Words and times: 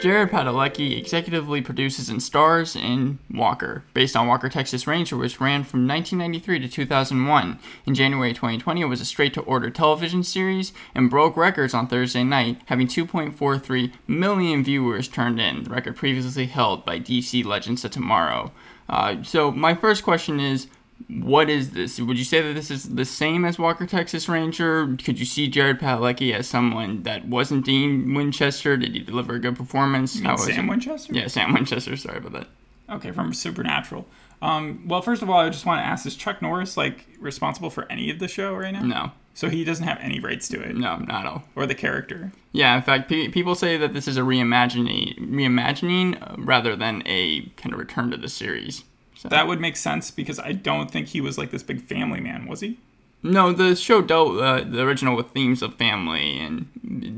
Jared 0.00 0.30
Padalecki 0.30 0.96
executively 1.02 1.64
produces 1.64 2.08
and 2.08 2.22
stars 2.22 2.76
in 2.76 3.18
Walker, 3.28 3.82
based 3.94 4.14
on 4.14 4.28
Walker 4.28 4.48
Texas 4.48 4.86
Ranger, 4.86 5.16
which 5.16 5.40
ran 5.40 5.64
from 5.64 5.88
1993 5.88 6.60
to 6.60 6.68
2001. 6.68 7.58
In 7.84 7.94
January 7.96 8.32
2020, 8.32 8.80
it 8.80 8.84
was 8.84 9.00
a 9.00 9.04
straight 9.04 9.34
to 9.34 9.40
order 9.40 9.70
television 9.70 10.22
series 10.22 10.72
and 10.94 11.10
broke 11.10 11.36
records 11.36 11.74
on 11.74 11.88
Thursday 11.88 12.22
night, 12.22 12.60
having 12.66 12.86
2.43 12.86 13.92
million 14.06 14.62
viewers 14.62 15.08
turned 15.08 15.40
in, 15.40 15.64
the 15.64 15.70
record 15.70 15.96
previously 15.96 16.46
held 16.46 16.84
by 16.84 17.00
DC 17.00 17.44
Legends 17.44 17.84
of 17.84 17.90
Tomorrow. 17.90 18.52
Uh, 18.88 19.22
so, 19.24 19.50
my 19.50 19.74
first 19.74 20.04
question 20.04 20.38
is 20.38 20.68
what 21.06 21.48
is 21.48 21.70
this? 21.70 22.00
Would 22.00 22.18
you 22.18 22.24
say 22.24 22.40
that 22.40 22.54
this 22.54 22.70
is 22.70 22.94
the 22.94 23.04
same 23.04 23.44
as 23.44 23.58
Walker 23.58 23.86
Texas 23.86 24.28
Ranger? 24.28 24.96
Could 25.02 25.18
you 25.18 25.24
see 25.24 25.48
Jared 25.48 25.78
Padalecki 25.78 26.34
as 26.34 26.48
someone 26.48 27.02
that 27.04 27.26
wasn't 27.26 27.64
Dean 27.64 28.14
Winchester? 28.14 28.76
Did 28.76 28.94
he 28.94 29.00
deliver 29.00 29.34
a 29.34 29.38
good 29.38 29.56
performance? 29.56 30.20
Mean 30.20 30.36
Sam 30.36 30.64
he? 30.64 30.70
Winchester? 30.70 31.14
Yeah, 31.14 31.28
Sam 31.28 31.54
Winchester. 31.54 31.96
Sorry 31.96 32.18
about 32.18 32.32
that. 32.32 32.48
Okay, 32.90 33.10
from 33.12 33.32
Supernatural. 33.32 34.06
Um, 34.40 34.84
well, 34.86 35.02
first 35.02 35.22
of 35.22 35.30
all, 35.30 35.38
I 35.38 35.48
just 35.50 35.66
want 35.66 35.80
to 35.80 35.84
ask: 35.84 36.06
Is 36.06 36.14
Chuck 36.14 36.42
Norris 36.42 36.76
like 36.76 37.06
responsible 37.18 37.70
for 37.70 37.90
any 37.90 38.10
of 38.10 38.18
the 38.18 38.28
show 38.28 38.54
right 38.54 38.72
now? 38.72 38.82
No. 38.82 39.12
So 39.34 39.48
he 39.48 39.62
doesn't 39.62 39.86
have 39.86 39.98
any 40.00 40.18
rights 40.18 40.48
to 40.48 40.60
it. 40.60 40.74
No, 40.74 40.96
not 40.96 41.24
at 41.24 41.26
all. 41.26 41.44
Or 41.54 41.64
the 41.64 41.74
character. 41.74 42.32
Yeah, 42.50 42.74
in 42.74 42.82
fact, 42.82 43.08
pe- 43.08 43.28
people 43.28 43.54
say 43.54 43.76
that 43.76 43.92
this 43.92 44.08
is 44.08 44.16
a 44.16 44.22
reimagining, 44.22 45.16
reimagining 45.16 46.20
uh, 46.20 46.34
rather 46.38 46.74
than 46.74 47.04
a 47.06 47.42
kind 47.56 47.72
of 47.72 47.78
return 47.78 48.10
to 48.10 48.16
the 48.16 48.28
series. 48.28 48.82
So. 49.18 49.28
That 49.28 49.48
would 49.48 49.60
make 49.60 49.76
sense 49.76 50.12
because 50.12 50.38
I 50.38 50.52
don't 50.52 50.88
think 50.88 51.08
he 51.08 51.20
was 51.20 51.36
like 51.36 51.50
this 51.50 51.64
big 51.64 51.82
family 51.82 52.20
man, 52.20 52.46
was 52.46 52.60
he? 52.60 52.78
No, 53.20 53.52
the 53.52 53.74
show 53.74 54.00
dealt 54.00 54.38
uh, 54.38 54.62
the 54.62 54.82
original 54.82 55.16
with 55.16 55.30
themes 55.32 55.60
of 55.60 55.74
family, 55.74 56.38
and 56.38 56.68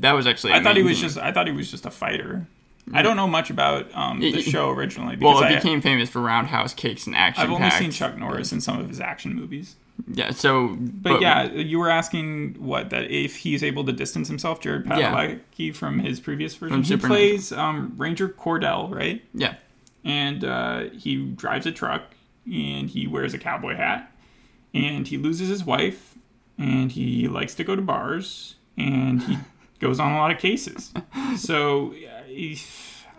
that 0.00 0.12
was 0.12 0.26
actually. 0.26 0.54
I 0.54 0.62
thought 0.62 0.76
he 0.76 0.82
was 0.82 0.98
just. 0.98 1.18
I 1.18 1.30
thought 1.30 1.46
he 1.46 1.52
was 1.52 1.70
just 1.70 1.84
a 1.84 1.90
fighter. 1.90 2.46
I 2.94 3.02
don't 3.02 3.16
know 3.16 3.26
much 3.26 3.50
about 3.50 3.94
um, 3.94 4.18
the 4.18 4.38
it, 4.38 4.42
show 4.44 4.70
originally. 4.70 5.18
Well, 5.20 5.42
it 5.42 5.44
I, 5.44 5.56
became 5.56 5.82
famous 5.82 6.08
for 6.08 6.22
roundhouse 6.22 6.72
kicks 6.72 7.06
and 7.06 7.14
action. 7.14 7.44
I've 7.44 7.52
only 7.52 7.70
seen 7.70 7.90
Chuck 7.90 8.16
Norris 8.16 8.50
in 8.50 8.62
some 8.62 8.80
of 8.80 8.88
his 8.88 8.98
action 8.98 9.34
movies. 9.34 9.76
Yeah. 10.08 10.30
So, 10.30 10.68
but, 10.68 11.12
but, 11.12 11.20
yeah, 11.20 11.44
you 11.52 11.78
were 11.78 11.90
asking 11.90 12.54
what 12.54 12.88
that 12.90 13.10
if 13.10 13.36
he's 13.36 13.62
able 13.62 13.84
to 13.84 13.92
distance 13.92 14.26
himself, 14.26 14.60
Jared 14.60 14.86
Padalecki, 14.86 15.40
yeah. 15.58 15.72
from 15.74 15.98
his 15.98 16.18
previous 16.18 16.54
version. 16.54 16.82
From 16.82 16.82
he 16.82 16.96
plays 16.96 17.52
um, 17.52 17.92
Ranger 17.98 18.30
Cordell, 18.30 18.90
right? 18.90 19.22
Yeah 19.34 19.56
and 20.04 20.44
uh, 20.44 20.90
he 20.90 21.16
drives 21.16 21.66
a 21.66 21.72
truck 21.72 22.14
and 22.46 22.90
he 22.90 23.06
wears 23.06 23.34
a 23.34 23.38
cowboy 23.38 23.76
hat 23.76 24.12
and 24.72 25.08
he 25.08 25.18
loses 25.18 25.48
his 25.48 25.64
wife 25.64 26.16
and 26.58 26.92
he 26.92 27.28
likes 27.28 27.54
to 27.54 27.64
go 27.64 27.76
to 27.76 27.82
bars 27.82 28.56
and 28.76 29.22
he 29.22 29.38
goes 29.80 29.98
on 29.98 30.12
a 30.12 30.16
lot 30.16 30.30
of 30.30 30.38
cases. 30.38 30.92
So 31.36 31.94
he, 32.26 32.58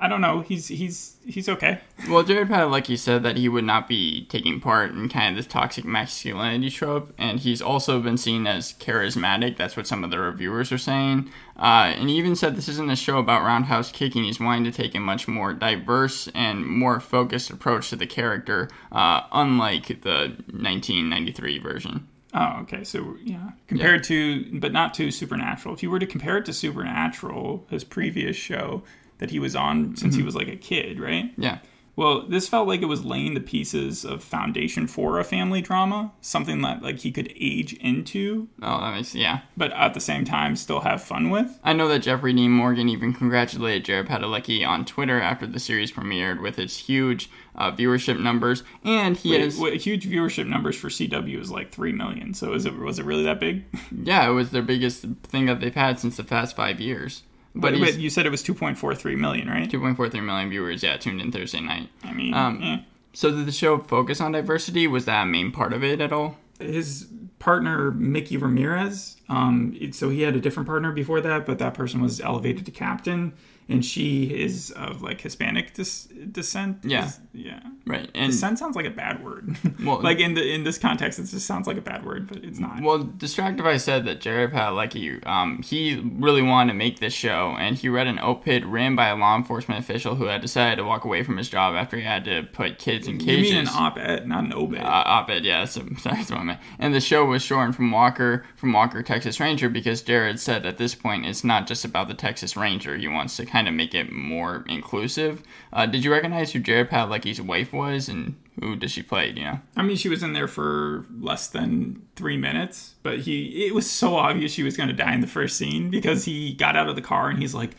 I 0.03 0.07
don't 0.07 0.19
know. 0.19 0.41
He's 0.41 0.67
he's 0.67 1.15
he's 1.23 1.47
okay. 1.47 1.79
Well, 2.09 2.23
Jared 2.23 2.49
Padalecki 2.49 2.97
said 2.97 3.21
that 3.21 3.37
he 3.37 3.47
would 3.47 3.63
not 3.63 3.87
be 3.87 4.25
taking 4.25 4.59
part 4.59 4.89
in 4.89 5.07
kind 5.09 5.29
of 5.29 5.35
this 5.35 5.45
toxic 5.45 5.85
masculinity 5.85 6.71
trope, 6.71 7.13
and 7.19 7.39
he's 7.39 7.61
also 7.61 7.99
been 7.99 8.17
seen 8.17 8.47
as 8.47 8.73
charismatic. 8.73 9.57
That's 9.57 9.77
what 9.77 9.85
some 9.85 10.03
of 10.03 10.09
the 10.09 10.17
reviewers 10.17 10.71
are 10.71 10.79
saying. 10.79 11.29
Uh, 11.55 11.93
and 11.95 12.09
he 12.09 12.15
even 12.15 12.35
said 12.35 12.55
this 12.55 12.67
isn't 12.67 12.89
a 12.89 12.95
show 12.95 13.19
about 13.19 13.43
roundhouse 13.43 13.91
kicking. 13.91 14.23
He's 14.23 14.39
wanting 14.39 14.63
to 14.63 14.71
take 14.71 14.95
a 14.95 14.99
much 14.99 15.27
more 15.27 15.53
diverse 15.53 16.27
and 16.33 16.65
more 16.65 16.99
focused 16.99 17.51
approach 17.51 17.91
to 17.91 17.95
the 17.95 18.07
character, 18.07 18.69
uh, 18.91 19.21
unlike 19.31 20.01
the 20.01 20.35
1993 20.47 21.59
version. 21.59 22.07
Oh, 22.33 22.61
okay. 22.61 22.83
So 22.83 23.17
yeah, 23.23 23.51
compared 23.67 24.09
yeah. 24.09 24.15
to, 24.15 24.59
but 24.59 24.71
not 24.71 24.95
to 24.95 25.11
Supernatural. 25.11 25.75
If 25.75 25.83
you 25.83 25.91
were 25.91 25.99
to 25.99 26.07
compare 26.07 26.37
it 26.37 26.45
to 26.45 26.53
Supernatural, 26.53 27.67
his 27.69 27.83
previous 27.83 28.35
show, 28.35 28.81
that 29.21 29.31
he 29.31 29.39
was 29.39 29.55
on 29.55 29.95
since 29.95 30.13
mm-hmm. 30.13 30.19
he 30.19 30.25
was 30.25 30.35
like 30.35 30.49
a 30.49 30.57
kid, 30.57 30.99
right? 30.99 31.31
Yeah. 31.37 31.59
Well, 31.95 32.25
this 32.27 32.47
felt 32.47 32.67
like 32.67 32.81
it 32.81 32.85
was 32.85 33.05
laying 33.05 33.35
the 33.35 33.41
pieces 33.41 34.05
of 34.05 34.23
foundation 34.23 34.87
for 34.87 35.19
a 35.19 35.23
family 35.23 35.61
drama, 35.61 36.11
something 36.21 36.61
that 36.61 36.81
like 36.81 36.99
he 36.99 37.11
could 37.11 37.31
age 37.39 37.73
into. 37.73 38.47
Oh, 38.61 38.79
that 38.79 38.95
makes 38.95 39.13
yeah. 39.13 39.41
But 39.55 39.71
at 39.73 39.93
the 39.93 39.99
same 39.99 40.25
time, 40.25 40.55
still 40.55 40.79
have 40.79 41.03
fun 41.03 41.29
with. 41.29 41.59
I 41.63 41.73
know 41.73 41.87
that 41.89 41.99
Jeffrey 41.99 42.33
Dean 42.33 42.51
Morgan 42.51 42.89
even 42.89 43.13
congratulated 43.13 43.85
Jared 43.85 44.07
Padalecki 44.07 44.65
on 44.65 44.85
Twitter 44.85 45.21
after 45.21 45.45
the 45.45 45.59
series 45.59 45.91
premiered 45.91 46.41
with 46.41 46.57
its 46.57 46.77
huge 46.77 47.29
uh, 47.55 47.71
viewership 47.71 48.19
numbers, 48.19 48.63
and 48.83 49.17
he 49.17 49.31
Wait, 49.31 49.41
has 49.41 49.59
wait, 49.59 49.81
huge 49.81 50.07
viewership 50.09 50.47
numbers 50.47 50.77
for 50.77 50.87
CW 50.87 51.39
is 51.39 51.51
like 51.51 51.71
three 51.71 51.91
million. 51.91 52.33
So 52.33 52.53
is 52.53 52.65
it 52.65 52.75
was 52.77 52.99
it 52.99 53.05
really 53.05 53.23
that 53.23 53.39
big? 53.39 53.65
yeah, 53.91 54.27
it 54.27 54.31
was 54.31 54.51
their 54.51 54.63
biggest 54.63 55.05
thing 55.23 55.45
that 55.47 55.59
they've 55.59 55.75
had 55.75 55.99
since 55.99 56.17
the 56.17 56.23
past 56.23 56.55
five 56.55 56.79
years. 56.79 57.23
But 57.53 57.73
wait, 57.73 57.97
you 57.97 58.09
said 58.09 58.25
it 58.25 58.29
was 58.29 58.43
2.43 58.43 59.17
million, 59.17 59.47
right? 59.47 59.69
2.43 59.69 60.23
million 60.23 60.49
viewers, 60.49 60.83
yeah, 60.83 60.97
tuned 60.97 61.21
in 61.21 61.31
Thursday 61.31 61.59
night. 61.59 61.89
I 62.03 62.13
mean, 62.13 62.33
um, 62.33 62.61
eh. 62.63 62.77
so 63.13 63.31
did 63.31 63.45
the 63.45 63.51
show 63.51 63.77
focus 63.77 64.21
on 64.21 64.31
diversity? 64.31 64.87
Was 64.87 65.05
that 65.05 65.23
a 65.23 65.25
main 65.25 65.51
part 65.51 65.73
of 65.73 65.83
it 65.83 65.99
at 65.99 66.13
all? 66.13 66.37
His 66.59 67.07
partner 67.39 67.91
Mickey 67.91 68.37
Ramirez. 68.37 69.17
Um, 69.27 69.77
so 69.91 70.09
he 70.09 70.21
had 70.21 70.35
a 70.35 70.39
different 70.39 70.67
partner 70.67 70.91
before 70.91 71.19
that, 71.21 71.45
but 71.45 71.59
that 71.59 71.73
person 71.73 72.01
was 72.01 72.21
elevated 72.21 72.65
to 72.65 72.71
captain 72.71 73.33
and 73.71 73.85
she 73.85 74.25
is 74.25 74.71
of 74.71 75.01
like 75.01 75.21
Hispanic 75.21 75.73
dis- 75.73 76.07
descent. 76.31 76.79
Yeah, 76.83 77.11
yeah, 77.33 77.61
right. 77.85 78.09
And 78.13 78.31
descent 78.31 78.59
sounds 78.59 78.75
like 78.75 78.85
a 78.85 78.91
bad 78.91 79.23
word. 79.23 79.55
Well, 79.81 79.99
like 80.01 80.19
in 80.19 80.35
the 80.35 80.47
in 80.47 80.63
this 80.63 80.77
context, 80.77 81.17
it 81.17 81.25
just 81.25 81.47
sounds 81.47 81.65
like 81.65 81.77
a 81.77 81.81
bad 81.81 82.05
word, 82.05 82.27
but 82.27 82.43
it's 82.43 82.59
not. 82.59 82.81
Well, 82.83 82.99
Distractify 82.99 83.79
said 83.79 84.05
that 84.05 84.21
Jared 84.21 84.51
Padalecki, 84.51 85.25
um, 85.25 85.63
he 85.63 85.95
really 86.17 86.43
wanted 86.43 86.73
to 86.73 86.77
make 86.77 86.99
this 86.99 87.13
show, 87.13 87.55
and 87.57 87.75
he 87.75 87.89
read 87.89 88.05
an 88.05 88.19
op-ed 88.19 88.63
written 88.65 88.95
by 88.95 89.07
a 89.07 89.15
law 89.15 89.35
enforcement 89.35 89.79
official 89.79 90.13
who 90.13 90.25
had 90.25 90.41
decided 90.41 90.75
to 90.75 90.83
walk 90.83 91.03
away 91.03 91.23
from 91.23 91.37
his 91.37 91.49
job 91.49 91.73
after 91.73 91.97
he 91.97 92.03
had 92.03 92.25
to 92.25 92.43
put 92.43 92.77
kids 92.77 93.07
in 93.07 93.17
cages. 93.17 93.49
You 93.49 93.55
mean 93.55 93.67
an 93.67 93.73
op-ed, 93.73 94.27
not 94.27 94.43
an 94.43 94.53
obed? 94.53 94.77
Uh, 94.77 94.83
op-ed, 94.83 95.43
yeah. 95.43 95.65
So, 95.65 95.81
that's 96.03 96.29
what 96.29 96.39
I 96.39 96.43
meant. 96.43 96.59
And 96.77 96.93
the 96.93 97.01
show 97.01 97.25
was 97.25 97.41
shortened 97.41 97.75
from 97.75 97.91
Walker 97.91 98.45
from 98.55 98.73
Walker 98.73 99.01
Texas 99.01 99.39
Ranger 99.39 99.69
because 99.69 100.03
Jared 100.03 100.39
said 100.39 100.65
at 100.65 100.77
this 100.77 100.93
point 100.93 101.25
it's 101.25 101.43
not 101.43 101.65
just 101.65 101.85
about 101.85 102.07
the 102.07 102.13
Texas 102.13 102.55
Ranger. 102.55 102.95
He 102.97 103.07
wants 103.07 103.35
to 103.37 103.45
kind 103.45 103.67
of 103.67 103.73
make 103.73 103.95
it 103.95 104.11
more 104.11 104.63
inclusive. 104.67 105.41
Uh, 105.73 105.85
did 105.87 106.03
you 106.03 106.11
recognize 106.11 106.51
who 106.51 106.59
Jared 106.59 106.89
Padalecki's 106.89 107.41
wife 107.41 107.70
was 107.73 108.09
and 108.09 108.35
who 108.59 108.75
does 108.75 108.91
she 108.91 109.01
play? 109.03 109.29
You 109.29 109.43
know? 109.43 109.59
I 109.75 109.83
mean, 109.83 109.97
she 109.97 110.09
was 110.09 110.23
in 110.23 110.33
there 110.33 110.47
for 110.47 111.05
less 111.19 111.47
than 111.47 112.01
three 112.15 112.37
minutes, 112.37 112.95
but 113.03 113.19
he 113.19 113.65
it 113.65 113.73
was 113.73 113.89
so 113.89 114.15
obvious 114.15 114.51
she 114.51 114.63
was 114.63 114.77
going 114.77 114.89
to 114.89 114.95
die 114.95 115.13
in 115.13 115.21
the 115.21 115.27
first 115.27 115.57
scene 115.57 115.89
because 115.89 116.25
he 116.25 116.53
got 116.53 116.75
out 116.75 116.89
of 116.89 116.95
the 116.95 117.01
car 117.01 117.29
and 117.29 117.39
he's 117.39 117.53
like, 117.53 117.71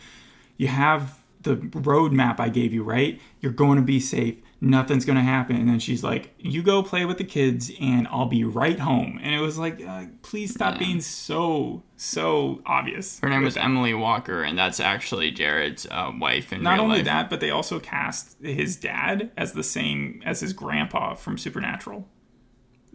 "You 0.57 0.69
have 0.69 1.19
the 1.43 1.57
road 1.75 2.13
map 2.13 2.41
I 2.41 2.49
gave 2.49 2.73
you, 2.73 2.83
right? 2.83 3.21
You're 3.41 3.53
going 3.53 3.77
to 3.77 3.85
be 3.85 4.01
safe 4.01 4.37
nothing's 4.63 5.05
gonna 5.05 5.21
happen 5.21 5.57
and 5.57 5.69
then 5.69 5.81
she's 5.81 6.05
like 6.05 6.33
you 6.39 6.63
go 6.63 6.85
play 6.85 7.05
with 7.05 7.19
the 7.19 7.25
kids 7.25 7.73
and 7.81 8.07
i'll 8.09 8.27
be 8.27 8.45
right 8.45 8.79
home 8.79 9.19
and 9.21 9.35
it 9.35 9.41
was 9.41 9.59
like 9.59 9.85
uh, 9.85 10.05
please 10.23 10.55
stop 10.55 10.75
yeah. 10.75 10.87
being 10.87 11.01
so 11.01 11.83
so 11.97 12.63
obvious 12.65 13.19
her 13.19 13.29
name 13.29 13.43
was 13.43 13.55
that. 13.55 13.65
emily 13.65 13.93
walker 13.93 14.45
and 14.45 14.57
that's 14.57 14.79
actually 14.79 15.33
jared's 15.33 15.85
uh, 15.91 16.13
wife 16.17 16.53
in 16.53 16.63
not 16.63 16.79
only 16.79 16.99
life. 16.99 17.07
that 17.07 17.29
but 17.29 17.41
they 17.41 17.51
also 17.51 17.81
cast 17.81 18.41
his 18.41 18.77
dad 18.77 19.33
as 19.37 19.53
the 19.53 19.65
same 19.65 20.23
as 20.25 20.39
his 20.39 20.53
grandpa 20.53 21.13
from 21.15 21.37
supernatural 21.37 22.07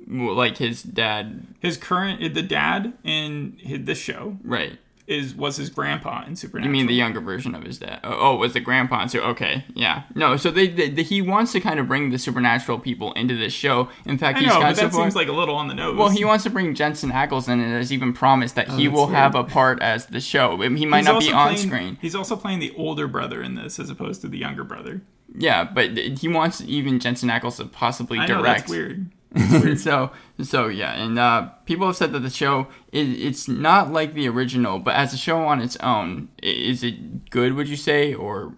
like 0.07 0.57
his 0.59 0.81
dad 0.81 1.45
his 1.59 1.75
current 1.75 2.33
the 2.33 2.41
dad 2.41 2.93
in 3.03 3.57
his, 3.59 3.83
this 3.83 3.99
show 3.99 4.37
right 4.41 4.79
is 5.07 5.33
was 5.33 5.55
his 5.55 5.69
grandpa 5.69 6.25
in 6.25 6.35
Supernatural. 6.35 6.65
You 6.65 6.77
mean 6.79 6.87
the 6.87 6.93
younger 6.93 7.21
version 7.21 7.55
of 7.55 7.63
his 7.63 7.79
dad? 7.79 8.01
Oh, 8.03 8.17
oh 8.19 8.35
was 8.35 8.53
the 8.53 8.59
grandpa? 8.59 9.07
So 9.07 9.21
okay, 9.21 9.65
yeah, 9.73 10.03
no. 10.13 10.35
So 10.37 10.51
they, 10.51 10.67
they, 10.67 10.89
they, 10.89 11.03
he 11.03 11.21
wants 11.21 11.53
to 11.53 11.61
kind 11.61 11.79
of 11.79 11.87
bring 11.87 12.09
the 12.09 12.17
supernatural 12.19 12.79
people 12.79 13.13
into 13.13 13.35
this 13.35 13.53
show. 13.53 13.89
In 14.05 14.17
fact, 14.17 14.37
I 14.37 14.41
he's 14.41 14.49
know, 14.49 14.59
got 14.59 14.75
but 14.75 14.81
that 14.81 14.93
seems 14.93 15.15
like 15.15 15.29
a 15.29 15.33
little 15.33 15.55
on 15.55 15.69
the 15.69 15.73
nose. 15.73 15.97
Well, 15.97 16.09
he 16.09 16.25
wants 16.25 16.43
to 16.43 16.49
bring 16.49 16.75
Jensen 16.75 17.11
Ackles 17.11 17.47
in, 17.47 17.59
and 17.59 17.73
has 17.73 17.93
even 17.93 18.11
promised 18.13 18.55
that 18.55 18.69
oh, 18.69 18.75
he 18.75 18.87
will 18.87 19.07
weird. 19.07 19.15
have 19.15 19.35
a 19.35 19.43
part 19.43 19.81
as 19.81 20.07
the 20.07 20.19
show. 20.19 20.59
He 20.61 20.85
might 20.85 20.99
he's 20.99 21.05
not 21.07 21.19
be 21.21 21.31
on 21.31 21.53
playing, 21.53 21.67
screen. 21.67 21.97
He's 22.01 22.15
also 22.15 22.35
playing 22.35 22.59
the 22.59 22.73
older 22.75 23.07
brother 23.07 23.41
in 23.41 23.55
this, 23.55 23.79
as 23.79 23.89
opposed 23.89 24.21
to 24.21 24.27
the 24.27 24.37
younger 24.37 24.65
brother. 24.65 25.01
Yeah, 25.35 25.63
but 25.63 25.97
he 25.97 26.27
wants 26.27 26.61
even 26.61 26.99
Jensen 26.99 27.29
Ackles 27.29 27.57
to 27.57 27.65
possibly 27.65 28.17
direct. 28.17 28.31
Know, 28.31 28.43
that's 28.43 28.69
weird. 28.69 29.11
so 29.77 30.11
so 30.41 30.67
yeah, 30.67 30.93
and 30.93 31.19
uh, 31.19 31.49
people 31.65 31.87
have 31.87 31.97
said 31.97 32.13
that 32.13 32.19
the 32.19 32.29
show 32.29 32.67
is 32.91 33.19
it's 33.19 33.47
not 33.47 33.91
like 33.91 34.13
the 34.13 34.27
original, 34.27 34.79
but 34.79 34.95
as 34.95 35.13
a 35.13 35.17
show 35.17 35.39
on 35.39 35.61
its 35.61 35.75
own, 35.77 36.29
is 36.41 36.83
it 36.83 37.29
good? 37.29 37.53
Would 37.53 37.67
you 37.67 37.75
say 37.75 38.13
or? 38.13 38.53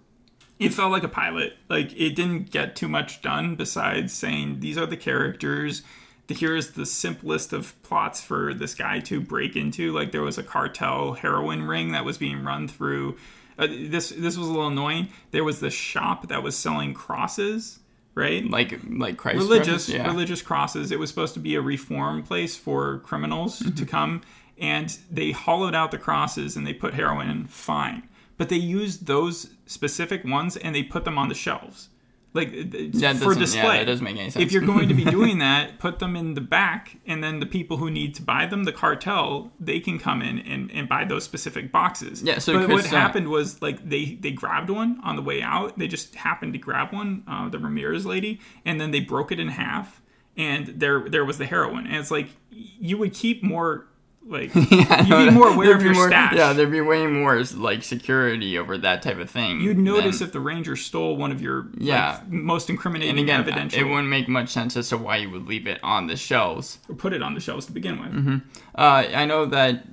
It 0.59 0.73
felt 0.73 0.91
like 0.91 1.03
a 1.03 1.09
pilot. 1.09 1.57
Like 1.69 1.93
it 1.93 2.15
didn't 2.15 2.51
get 2.51 2.75
too 2.75 2.87
much 2.87 3.21
done 3.21 3.55
besides 3.55 4.13
saying 4.13 4.59
these 4.59 4.77
are 4.77 4.85
the 4.85 4.97
characters. 4.97 5.81
Here's 6.27 6.71
the 6.71 6.85
simplest 6.85 7.53
of 7.53 7.81
plots 7.81 8.21
for 8.21 8.53
this 8.53 8.75
guy 8.75 8.99
to 8.99 9.19
break 9.19 9.55
into. 9.55 9.91
Like 9.91 10.11
there 10.11 10.21
was 10.21 10.37
a 10.37 10.43
cartel 10.43 11.13
heroin 11.13 11.63
ring 11.63 11.93
that 11.93 12.05
was 12.05 12.19
being 12.19 12.43
run 12.43 12.67
through. 12.67 13.17
Uh, 13.57 13.67
this 13.67 14.09
this 14.09 14.37
was 14.37 14.47
a 14.47 14.51
little 14.51 14.67
annoying. 14.67 15.09
There 15.31 15.43
was 15.43 15.61
this 15.61 15.73
shop 15.73 16.27
that 16.27 16.43
was 16.43 16.55
selling 16.55 16.93
crosses 16.93 17.79
right? 18.19 18.47
Like 18.47 18.79
like 18.87 19.17
Christ 19.17 19.37
religious 19.37 19.89
yeah. 19.89 20.05
religious 20.05 20.41
crosses. 20.41 20.91
It 20.91 20.99
was 20.99 21.09
supposed 21.09 21.33
to 21.35 21.39
be 21.39 21.55
a 21.55 21.61
reform 21.61 22.21
place 22.23 22.55
for 22.55 22.99
criminals 22.99 23.59
mm-hmm. 23.59 23.75
to 23.75 23.85
come, 23.85 24.21
and 24.57 24.95
they 25.09 25.31
hollowed 25.31 25.73
out 25.73 25.91
the 25.91 25.97
crosses 25.97 26.55
and 26.55 26.67
they 26.67 26.73
put 26.73 26.93
heroin 26.93 27.29
in. 27.29 27.47
Fine, 27.47 28.07
but 28.37 28.49
they 28.49 28.57
used 28.57 29.07
those 29.07 29.51
specific 29.65 30.23
ones 30.23 30.57
and 30.57 30.75
they 30.75 30.83
put 30.83 31.05
them 31.05 31.17
on 31.17 31.29
the 31.29 31.35
shelves. 31.35 31.89
Like 32.31 32.51
for 32.51 33.33
display. 33.33 33.77
yeah, 33.77 33.83
doesn't 33.83 34.03
make 34.03 34.15
any 34.15 34.29
sense. 34.29 34.45
If 34.45 34.51
you're 34.51 34.61
going 34.61 34.87
to 34.87 34.93
be 34.93 35.03
doing 35.17 35.39
that, 35.39 35.79
put 35.79 35.97
them 35.97 36.15
in 36.15 36.35
the 36.35 36.41
back, 36.41 36.97
and 37.07 37.23
then 37.23 37.39
the 37.39 37.47
people 37.47 37.77
who 37.77 37.89
need 37.89 38.13
to 38.15 38.21
buy 38.21 38.45
them, 38.45 38.65
the 38.65 38.71
cartel, 38.71 39.51
they 39.59 39.79
can 39.79 39.97
come 39.97 40.21
in 40.21 40.37
and, 40.39 40.71
and 40.71 40.87
buy 40.87 41.05
those 41.05 41.23
specific 41.23 41.71
boxes. 41.71 42.21
Yeah, 42.21 42.37
so 42.37 42.53
but 42.53 42.69
what 42.69 42.85
uh, 42.85 42.89
happened 42.89 43.29
was 43.29 43.61
like 43.63 43.87
they 43.87 44.13
they 44.13 44.31
grabbed 44.31 44.69
one 44.69 44.99
on 45.03 45.15
the 45.15 45.23
way 45.23 45.41
out. 45.41 45.79
They 45.79 45.87
just 45.87 46.13
happened 46.13 46.53
to 46.53 46.59
grab 46.59 46.93
one, 46.93 47.23
uh, 47.27 47.49
the 47.49 47.57
Ramirez 47.57 48.05
lady, 48.05 48.39
and 48.63 48.79
then 48.79 48.91
they 48.91 48.99
broke 48.99 49.31
it 49.31 49.39
in 49.39 49.47
half, 49.47 49.99
and 50.37 50.67
there 50.67 51.09
there 51.09 51.25
was 51.25 51.39
the 51.39 51.47
heroin. 51.47 51.87
And 51.87 51.95
it's 51.95 52.11
like 52.11 52.29
you 52.51 52.99
would 52.99 53.15
keep 53.15 53.41
more 53.41 53.87
like 54.25 54.53
yeah, 54.53 55.03
you'd 55.05 55.29
be 55.29 55.31
more 55.31 55.49
aware 55.53 55.75
of 55.75 55.81
your 55.81 55.93
more- 55.93 56.07
stash. 56.07 56.33
Yeah, 56.35 56.53
there'd 56.53 56.71
be 56.71 56.81
way 56.81 57.07
more 57.07 57.41
like 57.55 57.83
security 57.83 58.57
over 58.57 58.77
that 58.77 59.01
type 59.01 59.17
of 59.17 59.29
thing. 59.29 59.61
You'd 59.61 59.77
notice 59.77 60.19
than- 60.19 60.27
if 60.27 60.33
the 60.33 60.39
ranger 60.39 60.75
stole 60.75 61.17
one 61.17 61.31
of 61.31 61.41
your 61.41 61.63
like, 61.63 61.73
Yeah. 61.77 62.21
most 62.27 62.69
incriminating 62.69 63.11
and 63.17 63.19
again, 63.19 63.39
evidential 63.41 63.79
it 63.79 63.83
wouldn't 63.83 64.09
make 64.09 64.27
much 64.27 64.49
sense 64.49 64.75
as 64.77 64.89
to 64.89 64.97
why 64.97 65.17
you 65.17 65.29
would 65.31 65.47
leave 65.47 65.65
it 65.67 65.79
on 65.83 66.07
the 66.07 66.15
shelves. 66.15 66.79
or 66.89 66.95
put 66.95 67.13
it 67.13 67.23
on 67.23 67.33
the 67.33 67.39
shelves 67.39 67.65
to 67.67 67.71
begin 67.71 67.99
with. 68.01 68.11
Mm-hmm. 68.13 68.37
Uh, 68.75 69.05
I 69.15 69.25
know 69.25 69.45
that 69.47 69.83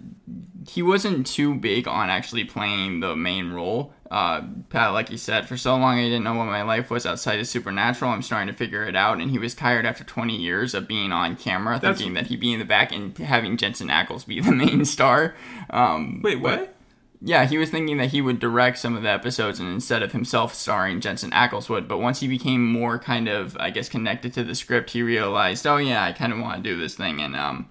he 0.69 0.83
wasn't 0.83 1.27
too 1.27 1.55
big 1.55 1.87
on 1.89 2.11
actually 2.11 2.45
playing 2.45 3.01
the 3.01 3.15
main 3.17 3.53
role. 3.53 3.95
Uh, 4.11 4.43
Pat, 4.71 4.93
like 4.93 5.11
you 5.11 5.17
said, 5.19 5.47
for 5.49 5.57
so 5.57 5.77
long 5.77 5.99
I 5.99 6.03
didn't 6.05 6.25
know 6.25 6.35
what 6.35 6.45
my 6.47 6.63
life 6.63 6.91
was 6.91 7.07
outside 7.07 7.41
of 7.41 7.47
Supernatural. 7.47 8.11
I'm 8.11 8.23
starting 8.23 8.49
to 8.49 8.55
figure 8.55 8.85
it 8.85 8.95
out, 8.97 9.19
and 9.21 9.31
he 9.31 9.39
was 9.39 9.55
tired 9.55 9.85
after 9.87 10.05
20 10.05 10.37
years 10.37 10.75
of 10.75 10.87
being 10.87 11.13
on 11.13 11.37
camera, 11.37 11.79
That's- 11.81 11.99
thinking 11.99 12.15
that 12.15 12.29
he'd 12.29 12.41
be 12.41 12.53
in 12.53 12.59
the 12.59 12.65
back 12.65 12.93
and 12.93 13.17
having 13.19 13.57
Jensen 13.57 13.89
Ackles 13.89 14.27
be 14.27 14.41
the 14.43 14.53
main 14.53 14.85
star. 14.85 15.35
Um, 15.71 16.21
Wait, 16.23 16.43
but- 16.43 16.59
what? 16.61 16.73
Yeah, 17.23 17.47
he 17.47 17.57
was 17.57 17.71
thinking 17.71 17.97
that 17.97 18.11
he 18.11 18.21
would 18.21 18.39
direct 18.39 18.77
some 18.79 18.95
of 18.95 19.03
the 19.03 19.09
episodes, 19.09 19.59
and 19.59 19.73
instead 19.73 20.03
of 20.03 20.13
himself 20.13 20.53
starring, 20.55 21.01
Jensen 21.01 21.31
Ackles 21.31 21.69
would. 21.71 21.89
But 21.89 21.99
once 21.99 22.21
he 22.21 22.29
became 22.29 22.65
more 22.71 22.99
kind 22.99 23.27
of, 23.27 23.57
I 23.59 23.71
guess, 23.71 23.89
connected 23.89 24.35
to 24.35 24.45
the 24.45 24.55
script, 24.55 24.91
he 24.91 25.03
realized, 25.03 25.67
oh 25.67 25.79
yeah, 25.79 26.05
I 26.05 26.13
kind 26.13 26.31
of 26.31 26.39
want 26.41 26.63
to 26.63 26.71
do 26.71 26.79
this 26.79 26.95
thing. 26.95 27.23
And 27.23 27.35
um, 27.35 27.71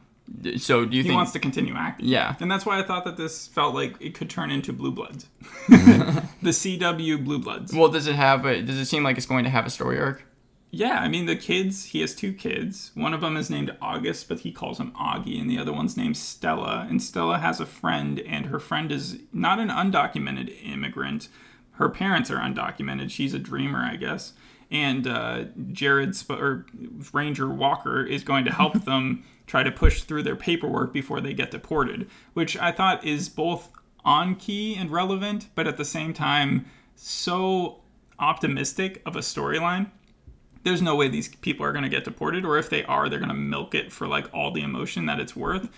so 0.57 0.85
do 0.85 0.95
you 0.97 1.03
think 1.03 1.03
He 1.03 1.03
think? 1.03 1.15
wants 1.15 1.31
to 1.33 1.39
continue 1.39 1.75
acting. 1.75 2.07
Yeah. 2.07 2.35
And 2.39 2.49
that's 2.51 2.65
why 2.65 2.79
I 2.79 2.83
thought 2.83 3.05
that 3.05 3.17
this 3.17 3.47
felt 3.47 3.75
like 3.75 3.95
it 3.99 4.13
could 4.15 4.29
turn 4.29 4.51
into 4.51 4.73
Blue 4.73 4.91
Bloods. 4.91 5.27
the 5.69 6.49
CW 6.51 7.23
Blue 7.23 7.39
Bloods. 7.39 7.73
Well, 7.73 7.89
does 7.89 8.07
it 8.07 8.15
have? 8.15 8.45
A, 8.45 8.61
does 8.61 8.77
it 8.77 8.85
seem 8.85 9.03
like 9.03 9.17
it's 9.17 9.25
going 9.25 9.43
to 9.43 9.49
have 9.49 9.65
a 9.65 9.69
story 9.69 9.99
arc? 9.99 10.23
Yeah, 10.71 10.99
I 10.99 11.07
mean 11.07 11.25
the 11.25 11.37
kids. 11.37 11.85
He 11.85 12.01
has 12.01 12.13
two 12.13 12.33
kids. 12.33 12.91
One 12.95 13.13
of 13.13 13.21
them 13.21 13.37
is 13.37 13.49
named 13.49 13.75
August, 13.81 14.27
but 14.27 14.39
he 14.39 14.51
calls 14.51 14.77
him 14.77 14.91
Augie, 14.91 15.39
and 15.39 15.49
the 15.49 15.57
other 15.57 15.71
one's 15.71 15.95
named 15.95 16.17
Stella. 16.17 16.85
And 16.89 17.01
Stella 17.01 17.37
has 17.37 17.61
a 17.61 17.65
friend, 17.65 18.19
and 18.19 18.47
her 18.47 18.59
friend 18.59 18.91
is 18.91 19.19
not 19.31 19.59
an 19.59 19.69
undocumented 19.69 20.53
immigrant. 20.65 21.29
Her 21.73 21.87
parents 21.87 22.29
are 22.29 22.39
undocumented. 22.39 23.09
She's 23.09 23.33
a 23.33 23.39
dreamer, 23.39 23.79
I 23.79 23.95
guess. 23.95 24.33
And 24.71 25.07
uh, 25.07 25.45
Jared 25.71 26.15
Sp- 26.17 26.41
or 26.41 26.65
Ranger 27.13 27.49
Walker 27.49 28.03
is 28.03 28.23
going 28.23 28.45
to 28.45 28.51
help 28.51 28.83
them 28.85 29.23
try 29.47 29.63
to 29.63 29.71
push 29.71 30.01
through 30.03 30.23
their 30.23 30.35
paperwork 30.35 30.91
before 30.91 31.21
they 31.21 31.33
get 31.33 31.51
deported, 31.51 32.09
which 32.33 32.57
I 32.57 32.71
thought 32.71 33.05
is 33.05 33.29
both 33.29 33.71
on 34.03 34.35
key 34.35 34.75
and 34.75 34.91
relevant, 34.91 35.49
but 35.55 35.67
at 35.67 35.77
the 35.77 35.85
same 35.85 36.13
time 36.13 36.65
so 36.95 37.81
optimistic 38.19 39.01
of 39.05 39.15
a 39.15 39.19
storyline. 39.19 39.91
There's 40.63 40.81
no 40.81 40.95
way 40.95 41.07
these 41.07 41.27
people 41.27 41.65
are 41.65 41.71
going 41.71 41.83
to 41.83 41.89
get 41.89 42.05
deported 42.05 42.45
or 42.45 42.57
if 42.57 42.69
they 42.69 42.83
are 42.85 43.07
they're 43.09 43.19
going 43.19 43.29
to 43.29 43.35
milk 43.35 43.75
it 43.75 43.91
for 43.91 44.07
like 44.07 44.33
all 44.33 44.51
the 44.51 44.61
emotion 44.61 45.05
that 45.05 45.19
it's 45.19 45.35
worth. 45.35 45.69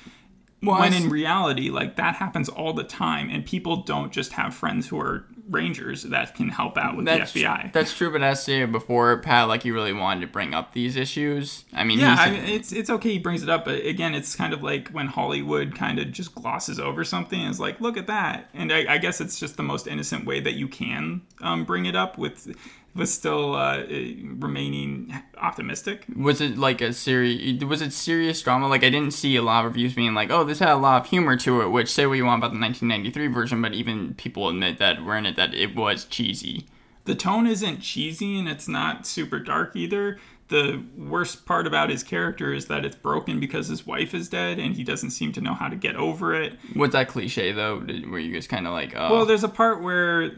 Well, 0.62 0.80
when 0.80 0.94
in 0.94 1.10
reality 1.10 1.70
like 1.70 1.98
that 1.98 2.16
happens 2.16 2.50
all 2.50 2.74
the 2.74 2.84
time 2.84 3.30
and 3.30 3.46
people 3.46 3.78
don't 3.78 4.12
just 4.12 4.34
have 4.34 4.56
friends 4.56 4.88
who 4.88 5.00
are 5.00 5.26
rangers 5.50 6.04
that 6.04 6.36
can 6.36 6.50
help 6.50 6.78
out 6.78 6.96
with 6.96 7.06
that's 7.06 7.32
the 7.32 7.44
FBI 7.44 7.72
That's 7.74 7.94
true, 7.94 8.12
but 8.12 8.22
as 8.22 8.42
stated 8.44 8.72
before, 8.72 9.18
Pat, 9.18 9.48
like 9.48 9.66
you 9.66 9.74
really 9.74 9.94
wanted 9.94 10.22
to 10.22 10.28
bring 10.28 10.54
up 10.54 10.74
these 10.74 10.96
issues. 10.96 11.66
I 11.74 11.84
mean, 11.84 12.00
yeah, 12.00 12.16
I 12.18 12.32
mean, 12.32 12.44
it's 12.44 12.72
it's 12.72 12.90
okay 12.90 13.14
he 13.14 13.20
brings 13.20 13.44
it 13.44 13.50
up, 13.50 13.66
but 13.66 13.86
again, 13.86 14.14
it's 14.14 14.36
kind 14.36 14.54
of 14.54 14.64
like 14.64 14.90
when 14.90 15.08
Hollywood 15.08 15.76
kind 15.76 16.00
of 16.00 16.12
just 16.12 16.36
glosses 16.36 16.80
over 16.80 17.04
something 17.04 17.40
and 17.40 17.50
is 17.50 17.60
like, 17.60 17.80
"Look 17.80 17.98
at 17.98 18.08
that," 18.08 18.50
and 18.54 18.72
I, 18.72 18.96
I 18.96 18.98
guess 18.98 19.22
it's 19.22 19.40
just 19.40 19.58
the 19.58 19.64
most 19.64 19.88
innocent 19.88 20.26
way 20.26 20.40
that 20.40 20.54
you 20.54 20.68
can 20.68 21.22
um, 21.42 21.64
bring 21.64 21.86
it 21.86 21.96
up 21.96 22.18
with, 22.18 22.56
with 22.94 23.10
still 23.10 23.56
uh, 23.56 23.84
remaining 23.88 25.14
optimistic. 25.38 26.06
was 26.16 26.42
it 26.42 26.58
like 26.58 26.82
a 26.82 26.94
serious? 26.94 27.64
Was 27.64 27.82
it 27.82 27.94
serious 27.94 28.42
drama? 28.42 28.68
Like 28.68 28.84
I 28.84 28.90
didn't 28.90 29.14
see 29.14 29.36
a 29.36 29.42
lot 29.42 29.66
of 29.66 29.72
reviews 29.72 29.94
being 29.94 30.14
like, 30.14 30.30
"Oh, 30.30 30.44
this 30.44 30.60
had 30.60 30.70
a 30.70 30.76
lot 30.76 31.02
of 31.02 31.10
humor 31.10 31.38
to 31.38 31.62
it." 31.62 31.70
Which 31.70 31.92
say 31.92 32.06
what 32.06 32.16
you 32.16 32.26
want 32.26 32.40
about 32.40 32.54
the 32.54 32.60
1993 32.60 33.28
version, 33.28 33.62
but 33.62 33.74
even 33.74 34.14
people 34.16 34.50
admit 34.50 34.80
that 34.80 35.04
were 35.04 35.16
in 35.16 35.26
it 35.26 35.37
that 35.38 35.54
it 35.54 35.76
was 35.76 36.04
cheesy. 36.06 36.66
the 37.06 37.16
tone 37.16 37.48
isn't 37.48 37.80
cheesy 37.80 38.38
and 38.38 38.50
it's 38.50 38.68
not 38.68 39.08
super 39.08 39.40
dark 39.40 39.76
either. 39.78 40.20
The 40.50 40.84
worst 40.98 41.46
part 41.46 41.66
about 41.68 41.90
his 41.90 42.04
character 42.04 42.54
is 42.54 42.68
that 42.68 42.84
it's 42.86 42.96
broken 42.96 43.40
because 43.40 43.68
his 43.70 43.86
wife 43.88 44.14
is 44.14 44.28
dead 44.30 44.60
and 44.60 44.76
he 44.76 44.84
doesn't 44.84 45.12
seem 45.12 45.32
to 45.34 45.42
know 45.42 45.54
how 45.54 45.70
to 45.70 45.76
get 45.78 45.96
over 45.96 46.34
it. 46.34 46.58
What's 46.74 46.92
that 46.94 47.08
cliche 47.08 47.52
though? 47.54 47.80
Where 47.80 48.20
you 48.20 48.34
just 48.34 48.50
kind 48.50 48.68
of 48.68 48.74
like, 48.74 48.94
oh, 48.96 49.12
Well, 49.14 49.26
there's 49.26 49.44
a 49.46 49.50
part 49.50 49.82
where 49.82 50.30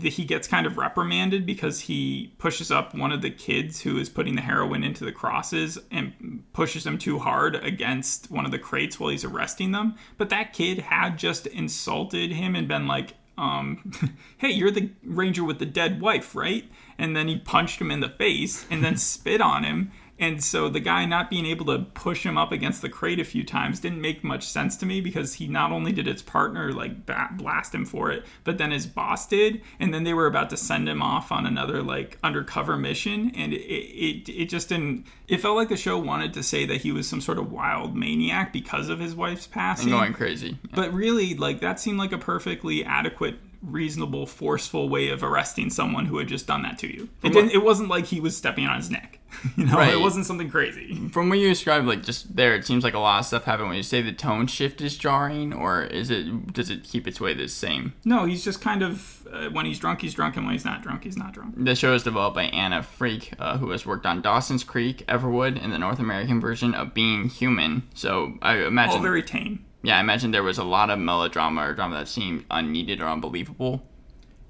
th- 0.00 0.14
he 0.14 0.24
gets 0.24 0.46
kind 0.48 0.66
of 0.66 0.76
reprimanded 0.76 1.46
because 1.46 1.80
he 1.80 2.34
pushes 2.38 2.70
up 2.70 2.94
one 2.94 3.12
of 3.12 3.22
the 3.22 3.30
kids 3.30 3.80
who 3.80 3.98
is 3.98 4.08
putting 4.10 4.34
the 4.36 4.42
heroin 4.42 4.84
into 4.84 5.04
the 5.04 5.12
crosses 5.12 5.78
and 5.90 6.42
pushes 6.52 6.84
them 6.84 6.98
too 6.98 7.18
hard 7.18 7.56
against 7.56 8.30
one 8.30 8.44
of 8.44 8.50
the 8.50 8.58
crates 8.58 8.98
while 9.00 9.10
he's 9.10 9.24
arresting 9.24 9.72
them. 9.72 9.94
But 10.18 10.28
that 10.30 10.52
kid 10.52 10.78
had 10.80 11.18
just 11.18 11.46
insulted 11.46 12.32
him 12.32 12.54
and 12.54 12.68
been 12.68 12.86
like, 12.86 13.14
um, 13.36 13.92
hey, 14.38 14.50
you're 14.50 14.70
the 14.70 14.90
ranger 15.04 15.44
with 15.44 15.58
the 15.58 15.66
dead 15.66 16.00
wife, 16.00 16.34
right? 16.34 16.64
And 16.98 17.16
then 17.16 17.28
he 17.28 17.38
punched 17.38 17.80
him 17.80 17.90
in 17.90 18.00
the 18.00 18.08
face 18.08 18.66
and 18.70 18.84
then 18.84 18.96
spit 18.98 19.40
on 19.40 19.64
him. 19.64 19.90
And 20.18 20.42
so 20.42 20.68
the 20.68 20.80
guy 20.80 21.04
not 21.06 21.28
being 21.28 21.44
able 21.44 21.66
to 21.66 21.80
push 21.94 22.24
him 22.24 22.38
up 22.38 22.52
against 22.52 22.82
the 22.82 22.88
crate 22.88 23.18
a 23.18 23.24
few 23.24 23.42
times 23.42 23.80
didn't 23.80 24.00
make 24.00 24.22
much 24.22 24.44
sense 24.46 24.76
to 24.76 24.86
me 24.86 25.00
because 25.00 25.34
he 25.34 25.48
not 25.48 25.72
only 25.72 25.90
did 25.90 26.06
his 26.06 26.22
partner 26.22 26.72
like 26.72 27.04
blast 27.36 27.74
him 27.74 27.84
for 27.84 28.12
it, 28.12 28.24
but 28.44 28.56
then 28.58 28.70
his 28.70 28.86
boss 28.86 29.26
did, 29.26 29.60
and 29.80 29.92
then 29.92 30.04
they 30.04 30.14
were 30.14 30.26
about 30.26 30.50
to 30.50 30.56
send 30.56 30.88
him 30.88 31.02
off 31.02 31.32
on 31.32 31.46
another 31.46 31.82
like 31.82 32.18
undercover 32.22 32.76
mission, 32.76 33.32
and 33.34 33.52
it 33.52 33.64
it, 33.64 34.28
it 34.28 34.48
just 34.48 34.68
didn't. 34.68 35.06
It 35.26 35.40
felt 35.40 35.56
like 35.56 35.68
the 35.68 35.76
show 35.76 35.98
wanted 35.98 36.32
to 36.34 36.42
say 36.42 36.64
that 36.66 36.82
he 36.82 36.92
was 36.92 37.08
some 37.08 37.20
sort 37.20 37.38
of 37.38 37.50
wild 37.50 37.96
maniac 37.96 38.52
because 38.52 38.88
of 38.88 39.00
his 39.00 39.14
wife's 39.14 39.46
passing, 39.46 39.90
going 39.90 40.12
crazy. 40.12 40.58
Yeah. 40.62 40.76
but 40.76 40.92
really, 40.94 41.34
like 41.34 41.60
that 41.60 41.80
seemed 41.80 41.98
like 41.98 42.12
a 42.12 42.18
perfectly 42.18 42.84
adequate, 42.84 43.36
reasonable, 43.62 44.26
forceful 44.26 44.88
way 44.88 45.08
of 45.08 45.24
arresting 45.24 45.70
someone 45.70 46.06
who 46.06 46.18
had 46.18 46.28
just 46.28 46.46
done 46.46 46.62
that 46.62 46.78
to 46.78 46.86
you. 46.86 47.08
It 47.22 47.32
didn't. 47.32 47.50
It 47.50 47.64
wasn't 47.64 47.88
like 47.88 48.06
he 48.06 48.20
was 48.20 48.36
stepping 48.36 48.66
on 48.66 48.76
his 48.76 48.90
neck. 48.90 49.13
You 49.56 49.66
know, 49.66 49.76
Right. 49.76 49.92
it 49.92 50.00
wasn't 50.00 50.26
something 50.26 50.50
crazy. 50.50 51.08
From 51.12 51.28
what 51.28 51.38
you 51.38 51.48
described, 51.48 51.86
like 51.86 52.02
just 52.02 52.34
there, 52.34 52.54
it 52.54 52.64
seems 52.66 52.82
like 52.82 52.94
a 52.94 52.98
lot 52.98 53.20
of 53.20 53.26
stuff 53.26 53.44
happened. 53.44 53.68
When 53.68 53.76
you 53.76 53.82
say 53.82 54.00
the 54.02 54.12
tone 54.12 54.46
shift 54.46 54.80
is 54.80 54.96
jarring, 54.96 55.52
or 55.52 55.82
is 55.84 56.10
it 56.10 56.52
does 56.52 56.70
it 56.70 56.82
keep 56.84 57.06
its 57.06 57.20
way 57.20 57.34
the 57.34 57.48
same? 57.48 57.92
No, 58.04 58.24
he's 58.24 58.42
just 58.44 58.60
kind 58.60 58.82
of 58.82 59.26
uh, 59.32 59.48
when 59.50 59.66
he's 59.66 59.78
drunk, 59.78 60.00
he's 60.00 60.14
drunk, 60.14 60.36
and 60.36 60.44
when 60.46 60.54
he's 60.54 60.64
not 60.64 60.82
drunk, 60.82 61.04
he's 61.04 61.16
not 61.16 61.32
drunk. 61.32 61.54
The 61.56 61.74
show 61.74 61.94
is 61.94 62.02
developed 62.02 62.34
by 62.36 62.44
Anna 62.44 62.80
Fricke, 62.82 63.34
uh, 63.38 63.58
who 63.58 63.70
has 63.70 63.84
worked 63.86 64.06
on 64.06 64.22
Dawson's 64.22 64.64
Creek, 64.64 65.04
Everwood, 65.08 65.62
and 65.62 65.72
the 65.72 65.78
North 65.78 65.98
American 65.98 66.40
version 66.40 66.74
of 66.74 66.94
Being 66.94 67.28
Human. 67.28 67.82
So 67.94 68.34
I 68.42 68.56
imagine 68.58 68.96
All 68.96 69.02
very 69.02 69.22
tame. 69.22 69.64
yeah, 69.82 69.98
I 69.98 70.00
imagine 70.00 70.30
there 70.30 70.42
was 70.42 70.58
a 70.58 70.64
lot 70.64 70.90
of 70.90 70.98
melodrama 70.98 71.68
or 71.68 71.74
drama 71.74 71.98
that 71.98 72.08
seemed 72.08 72.44
unneeded 72.50 73.00
or 73.00 73.06
unbelievable. 73.06 73.86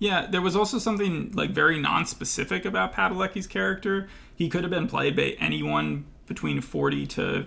Yeah, 0.04 0.26
there 0.26 0.42
was 0.42 0.54
also 0.54 0.78
something 0.78 1.32
like 1.32 1.52
very 1.52 1.80
non-specific 1.80 2.66
about 2.66 2.92
Padalecki's 2.92 3.46
character. 3.46 4.06
He 4.36 4.50
could 4.50 4.62
have 4.62 4.70
been 4.70 4.86
played 4.86 5.16
by 5.16 5.34
anyone 5.40 6.04
between 6.26 6.60
forty 6.60 7.06
to 7.06 7.46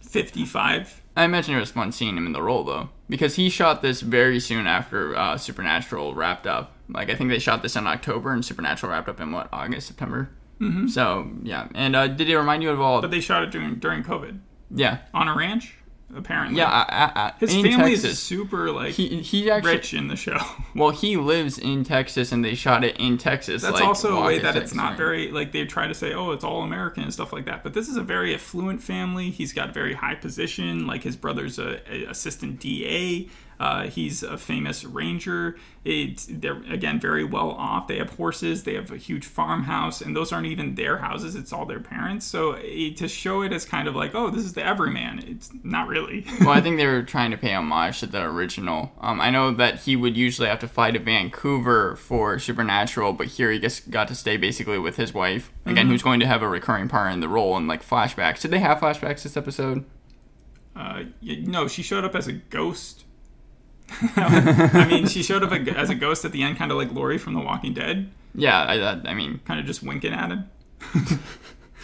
fifty-five. 0.00 1.02
I 1.16 1.22
imagine 1.22 1.54
it 1.54 1.60
was 1.60 1.70
fun 1.70 1.92
seeing 1.92 2.16
him 2.16 2.26
in 2.26 2.32
the 2.32 2.42
role 2.42 2.64
though, 2.64 2.88
because 3.08 3.36
he 3.36 3.48
shot 3.48 3.80
this 3.80 4.00
very 4.00 4.40
soon 4.40 4.66
after 4.66 5.14
uh, 5.14 5.36
Supernatural 5.38 6.16
wrapped 6.16 6.48
up. 6.48 6.72
Like 6.88 7.10
I 7.10 7.14
think 7.14 7.30
they 7.30 7.38
shot 7.38 7.62
this 7.62 7.76
in 7.76 7.86
October, 7.86 8.32
and 8.32 8.44
Supernatural 8.44 8.90
wrapped 8.90 9.08
up 9.08 9.20
in 9.20 9.30
what 9.30 9.48
August, 9.52 9.86
September. 9.86 10.30
Mm-hmm. 10.60 10.88
So 10.88 11.30
yeah, 11.44 11.68
and 11.76 11.94
uh, 11.94 12.08
did 12.08 12.28
it 12.28 12.36
remind 12.36 12.64
you 12.64 12.70
of 12.70 12.80
all? 12.80 13.00
But 13.00 13.12
they 13.12 13.20
shot 13.20 13.44
it 13.44 13.52
during 13.52 13.76
during 13.76 14.02
COVID 14.02 14.40
yeah, 14.74 14.98
on 15.14 15.28
a 15.28 15.36
ranch, 15.36 15.76
apparently. 16.14 16.58
yeah. 16.58 16.68
I, 16.68 17.12
I, 17.14 17.32
his 17.38 17.52
family 17.52 17.92
Texas. 17.92 18.04
is 18.12 18.18
super 18.18 18.70
like 18.70 18.92
he 18.92 19.20
he 19.20 19.50
actually 19.50 19.72
rich 19.72 19.94
in 19.94 20.08
the 20.08 20.16
show. 20.16 20.38
well 20.74 20.90
he 20.90 21.16
lives 21.16 21.58
in 21.58 21.84
Texas, 21.84 22.32
and 22.32 22.44
they 22.44 22.54
shot 22.54 22.84
it 22.84 22.96
in 22.98 23.18
Texas. 23.18 23.62
That's 23.62 23.74
like, 23.74 23.84
also 23.84 24.18
a 24.18 24.26
way 24.26 24.38
that 24.38 24.56
it's 24.56 24.74
not 24.74 24.96
very 24.96 25.30
like 25.30 25.52
they 25.52 25.64
try 25.64 25.86
to 25.86 25.94
say, 25.94 26.14
oh, 26.14 26.32
it's 26.32 26.44
all 26.44 26.62
American 26.62 27.02
and 27.02 27.12
stuff 27.12 27.32
like 27.32 27.44
that. 27.46 27.62
But 27.62 27.74
this 27.74 27.88
is 27.88 27.96
a 27.96 28.02
very 28.02 28.34
affluent 28.34 28.82
family. 28.82 29.30
He's 29.30 29.52
got 29.52 29.70
a 29.70 29.72
very 29.72 29.94
high 29.94 30.14
position. 30.14 30.86
Like 30.86 31.02
his 31.02 31.16
brother's 31.16 31.58
a, 31.58 31.80
a 31.92 32.10
assistant 32.10 32.60
DA. 32.60 33.28
Uh, 33.60 33.88
he's 33.88 34.22
a 34.22 34.38
famous 34.38 34.84
ranger. 34.84 35.56
It's, 35.84 36.26
they're 36.30 36.62
again 36.70 37.00
very 37.00 37.24
well 37.24 37.50
off. 37.50 37.88
They 37.88 37.96
have 37.98 38.10
horses. 38.10 38.62
They 38.64 38.74
have 38.74 38.92
a 38.92 38.96
huge 38.96 39.24
farmhouse, 39.26 40.00
and 40.00 40.14
those 40.14 40.32
aren't 40.32 40.46
even 40.46 40.74
their 40.76 40.98
houses. 40.98 41.34
It's 41.34 41.52
all 41.52 41.66
their 41.66 41.80
parents. 41.80 42.24
So 42.24 42.52
it, 42.60 42.96
to 42.98 43.08
show 43.08 43.42
it 43.42 43.52
as 43.52 43.64
kind 43.64 43.88
of 43.88 43.96
like, 43.96 44.14
oh, 44.14 44.30
this 44.30 44.44
is 44.44 44.52
the 44.52 44.64
everyman. 44.64 45.24
It's 45.26 45.50
not 45.64 45.88
really. 45.88 46.24
well, 46.40 46.50
I 46.50 46.60
think 46.60 46.76
they 46.78 46.86
were 46.86 47.02
trying 47.02 47.30
to 47.32 47.36
pay 47.36 47.52
homage 47.54 48.00
to 48.00 48.06
the 48.06 48.22
original. 48.22 48.92
Um, 49.00 49.20
I 49.20 49.30
know 49.30 49.50
that 49.52 49.80
he 49.80 49.96
would 49.96 50.16
usually 50.16 50.48
have 50.48 50.60
to 50.60 50.68
fly 50.68 50.90
to 50.92 50.98
Vancouver 51.00 51.96
for 51.96 52.38
Supernatural, 52.38 53.12
but 53.14 53.26
here 53.26 53.50
he 53.50 53.58
just 53.58 53.90
got 53.90 54.06
to 54.08 54.14
stay 54.14 54.36
basically 54.36 54.78
with 54.78 54.96
his 54.96 55.12
wife 55.14 55.52
again, 55.64 55.84
Mm-hmm. 55.86 55.90
who's 55.92 56.02
going 56.02 56.20
to 56.20 56.26
have 56.26 56.42
a 56.42 56.48
recurring 56.48 56.88
part 56.88 57.12
in 57.12 57.20
the 57.20 57.28
role 57.28 57.56
and 57.56 57.66
like 57.66 57.84
flashbacks. 57.84 58.40
Did 58.42 58.50
they 58.52 58.60
have 58.60 58.78
flashbacks 58.78 59.22
this 59.24 59.36
episode? 59.36 59.84
Uh, 60.76 61.04
no, 61.22 61.66
she 61.66 61.82
showed 61.82 62.04
up 62.04 62.14
as 62.14 62.28
a 62.28 62.32
ghost. 62.32 63.04
I 64.16 64.86
mean, 64.88 65.06
she 65.06 65.22
showed 65.24 65.42
up 65.42 65.52
as 65.52 65.90
a 65.90 65.94
ghost 65.94 66.24
at 66.24 66.32
the 66.32 66.42
end, 66.42 66.56
kind 66.58 66.70
of 66.70 66.76
like 66.78 66.92
Lori 66.92 67.18
from 67.18 67.34
The 67.34 67.40
Walking 67.40 67.72
Dead, 67.74 68.10
Yeah, 68.34 68.58
I, 68.62 68.74
I, 68.80 69.00
I 69.10 69.14
mean, 69.14 69.40
kind 69.44 69.58
of 69.60 69.66
just 69.66 69.82
winking 69.82 70.12
at 70.12 70.30
him. 70.30 70.50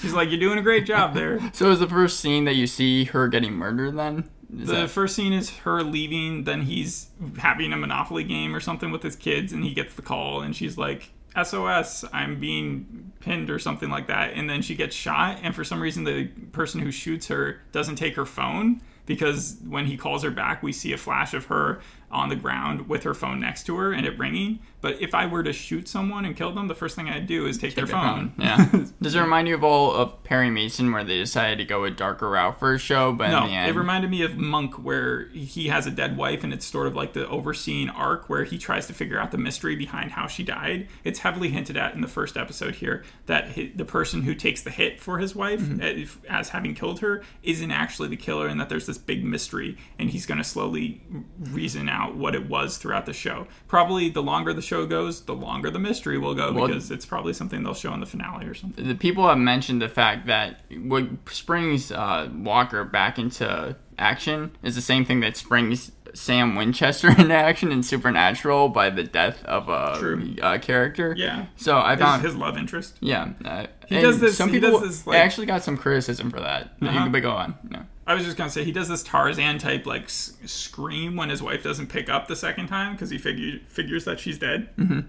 She's 0.00 0.12
like, 0.12 0.28
"You're 0.30 0.40
doing 0.40 0.58
a 0.58 0.62
great 0.62 0.86
job 0.86 1.14
there." 1.14 1.40
so 1.52 1.70
is 1.70 1.78
the 1.78 1.88
first 1.88 2.20
scene 2.20 2.44
that 2.44 2.54
you 2.56 2.66
see 2.66 3.04
her 3.04 3.28
getting 3.28 3.52
murdered 3.54 3.96
then? 3.96 4.28
Is 4.58 4.68
The 4.68 4.74
that- 4.74 4.90
first 4.90 5.16
scene 5.16 5.32
is 5.32 5.50
her 5.58 5.82
leaving. 5.82 6.44
Then 6.44 6.62
he's 6.62 7.08
having 7.38 7.72
a 7.72 7.76
Monopoly 7.76 8.24
game 8.24 8.54
or 8.54 8.60
something 8.60 8.90
with 8.90 9.02
his 9.02 9.16
kids, 9.16 9.52
and 9.52 9.64
he 9.64 9.72
gets 9.72 9.94
the 9.94 10.02
call, 10.02 10.42
and 10.42 10.54
she's 10.54 10.76
like, 10.76 11.10
"SOS! 11.42 12.04
I'm 12.12 12.38
being 12.38 13.12
pinned 13.20 13.50
or 13.50 13.58
something 13.58 13.88
like 13.88 14.06
that." 14.08 14.34
And 14.34 14.48
then 14.50 14.60
she 14.62 14.74
gets 14.74 14.94
shot, 14.94 15.38
and 15.42 15.54
for 15.54 15.64
some 15.64 15.80
reason, 15.80 16.04
the 16.04 16.26
person 16.52 16.80
who 16.80 16.90
shoots 16.90 17.28
her 17.28 17.60
doesn't 17.72 17.96
take 17.96 18.14
her 18.16 18.26
phone 18.26 18.82
because 19.06 19.56
when 19.66 19.86
he 19.86 19.96
calls 19.96 20.22
her 20.22 20.30
back, 20.30 20.62
we 20.62 20.72
see 20.72 20.92
a 20.92 20.98
flash 20.98 21.34
of 21.34 21.46
her 21.46 21.80
on 22.14 22.28
the 22.30 22.36
ground 22.36 22.88
with 22.88 23.02
her 23.02 23.12
phone 23.14 23.40
next 23.40 23.64
to 23.64 23.76
her 23.76 23.92
and 23.92 24.06
it 24.06 24.18
ringing. 24.18 24.60
But 24.80 25.00
if 25.00 25.14
I 25.14 25.24
were 25.26 25.42
to 25.42 25.52
shoot 25.52 25.88
someone 25.88 26.26
and 26.26 26.36
kill 26.36 26.52
them, 26.52 26.68
the 26.68 26.74
first 26.74 26.94
thing 26.94 27.08
I'd 27.08 27.26
do 27.26 27.46
is 27.46 27.56
take, 27.56 27.74
their 27.74 27.86
Their 27.86 27.96
phone. 27.96 28.34
Yeah. 28.38 28.84
Does 29.02 29.14
it 29.14 29.20
remind 29.20 29.48
you 29.48 29.54
of 29.54 29.64
all 29.64 29.92
of 29.94 30.22
Perry 30.24 30.50
Mason 30.50 30.92
where 30.92 31.02
they 31.02 31.16
decided 31.18 31.56
to 31.58 31.64
go 31.64 31.84
a 31.84 31.90
darker 31.90 32.28
route 32.28 32.58
for 32.58 32.74
a 32.74 32.78
show, 32.78 33.12
but 33.12 33.30
No, 33.30 33.46
end, 33.46 33.70
it 33.70 33.74
reminded 33.74 34.10
me 34.10 34.20
of 34.22 34.36
Monk, 34.36 34.74
where 34.74 35.28
he 35.28 35.68
has 35.68 35.86
a 35.86 35.90
dead 35.90 36.18
wife, 36.18 36.44
and 36.44 36.52
it's 36.52 36.66
sort 36.66 36.86
of 36.86 36.94
like 36.94 37.14
the 37.14 37.26
overseeing 37.28 37.88
arc 37.88 38.28
where 38.28 38.44
he 38.44 38.58
tries 38.58 38.86
to 38.88 38.92
figure 38.92 39.18
out 39.18 39.30
the 39.30 39.38
mystery 39.38 39.74
behind 39.74 40.10
how 40.12 40.26
she 40.26 40.42
died. 40.42 40.86
It's 41.02 41.20
heavily 41.20 41.48
hinted 41.48 41.78
at 41.78 41.94
in 41.94 42.02
the 42.02 42.08
first 42.08 42.36
episode 42.36 42.74
here 42.74 43.04
that 43.24 43.54
the 43.54 43.84
person 43.86 44.20
who 44.22 44.34
takes 44.34 44.62
the 44.62 44.70
hit 44.70 45.00
for 45.00 45.18
his 45.18 45.34
wife 45.34 45.54
Mm-hmm. 45.54 45.80
as, 45.80 46.16
as 46.28 46.48
having 46.50 46.74
killed 46.74 47.00
her 47.00 47.22
isn't 47.42 47.70
actually 47.70 48.08
the 48.08 48.16
killer, 48.18 48.46
and 48.48 48.60
that 48.60 48.68
there's 48.68 48.84
this 48.86 48.98
big 48.98 49.24
mystery, 49.24 49.78
and 49.98 50.10
he's 50.10 50.26
going 50.26 50.36
to 50.38 50.44
slowly 50.44 51.00
reason 51.38 51.88
out 51.88 52.03
what 52.12 52.34
it 52.34 52.48
was 52.48 52.78
throughout 52.78 53.06
the 53.06 53.12
show. 53.12 53.46
Probably 53.68 54.08
the 54.10 54.22
longer 54.22 54.52
the 54.52 54.62
show 54.62 54.86
goes, 54.86 55.22
the 55.22 55.34
longer 55.34 55.70
the 55.70 55.78
mystery 55.78 56.18
will 56.18 56.34
go 56.34 56.52
Well- 56.52 56.66
because 56.68 56.90
it's 56.90 57.06
probably 57.06 57.32
something 57.32 57.62
they'll 57.62 57.74
show 57.74 57.92
in 57.94 58.00
the 58.00 58.06
finale 58.06 58.46
or 58.46 58.54
something. 58.54 58.86
the 58.86 58.94
people 58.94 59.28
have 59.28 59.38
mentioned 59.38 59.80
the 59.82 59.88
fact 59.88 60.26
that 60.26 60.60
what 60.82 61.06
springs 61.30 61.90
uh, 61.92 62.28
Walker 62.34 62.84
back 62.84 63.18
into 63.18 63.76
action 63.98 64.50
is 64.62 64.74
the 64.74 64.80
same 64.80 65.04
thing 65.04 65.20
that 65.20 65.36
springs 65.36 65.92
Sam 66.14 66.54
Winchester 66.54 67.08
into 67.18 67.34
action 67.34 67.72
in 67.72 67.82
Supernatural 67.82 68.68
by 68.68 68.88
the 68.90 69.02
death 69.02 69.44
of 69.44 69.68
a 69.68 69.98
True. 69.98 70.34
uh, 70.42 70.58
character. 70.58 71.14
Yeah. 71.16 71.46
So 71.56 71.76
I 71.78 71.92
His, 71.96 72.00
found 72.00 72.22
his 72.22 72.36
love 72.36 72.56
interest. 72.56 72.96
yeah. 73.00 73.30
Uh, 73.44 73.66
He 73.88 74.00
does 74.00 74.20
this- 74.20 74.36
Some 74.36 74.50
he 74.50 74.60
people 74.60 74.78
does 74.80 74.88
this, 74.98 75.06
like- 75.06 75.18
actually 75.18 75.46
got 75.46 75.62
some 75.64 75.76
criticism 75.76 76.30
for 76.30 76.40
that. 76.40 76.72
You 76.80 76.88
Uh-huh. 76.88 77.02
can 77.04 77.12
but 77.12 77.22
go 77.22 77.32
on. 77.32 77.54
No. 77.68 77.80
I 78.06 78.14
was 78.14 78.24
just 78.24 78.36
gonna 78.36 78.50
say 78.50 78.64
he 78.64 78.72
does 78.72 78.88
this 78.88 79.02
Tarzan 79.02 79.58
type 79.58 79.86
like 79.86 80.04
s- 80.04 80.34
scream 80.44 81.16
when 81.16 81.30
his 81.30 81.42
wife 81.42 81.62
doesn't 81.62 81.86
pick 81.88 82.08
up 82.10 82.28
the 82.28 82.36
second 82.36 82.66
time 82.68 82.92
because 82.92 83.10
he 83.10 83.18
figure, 83.18 83.60
figures 83.66 84.04
that 84.04 84.20
she's 84.20 84.38
dead. 84.38 84.68
Mm-hmm. 84.76 85.00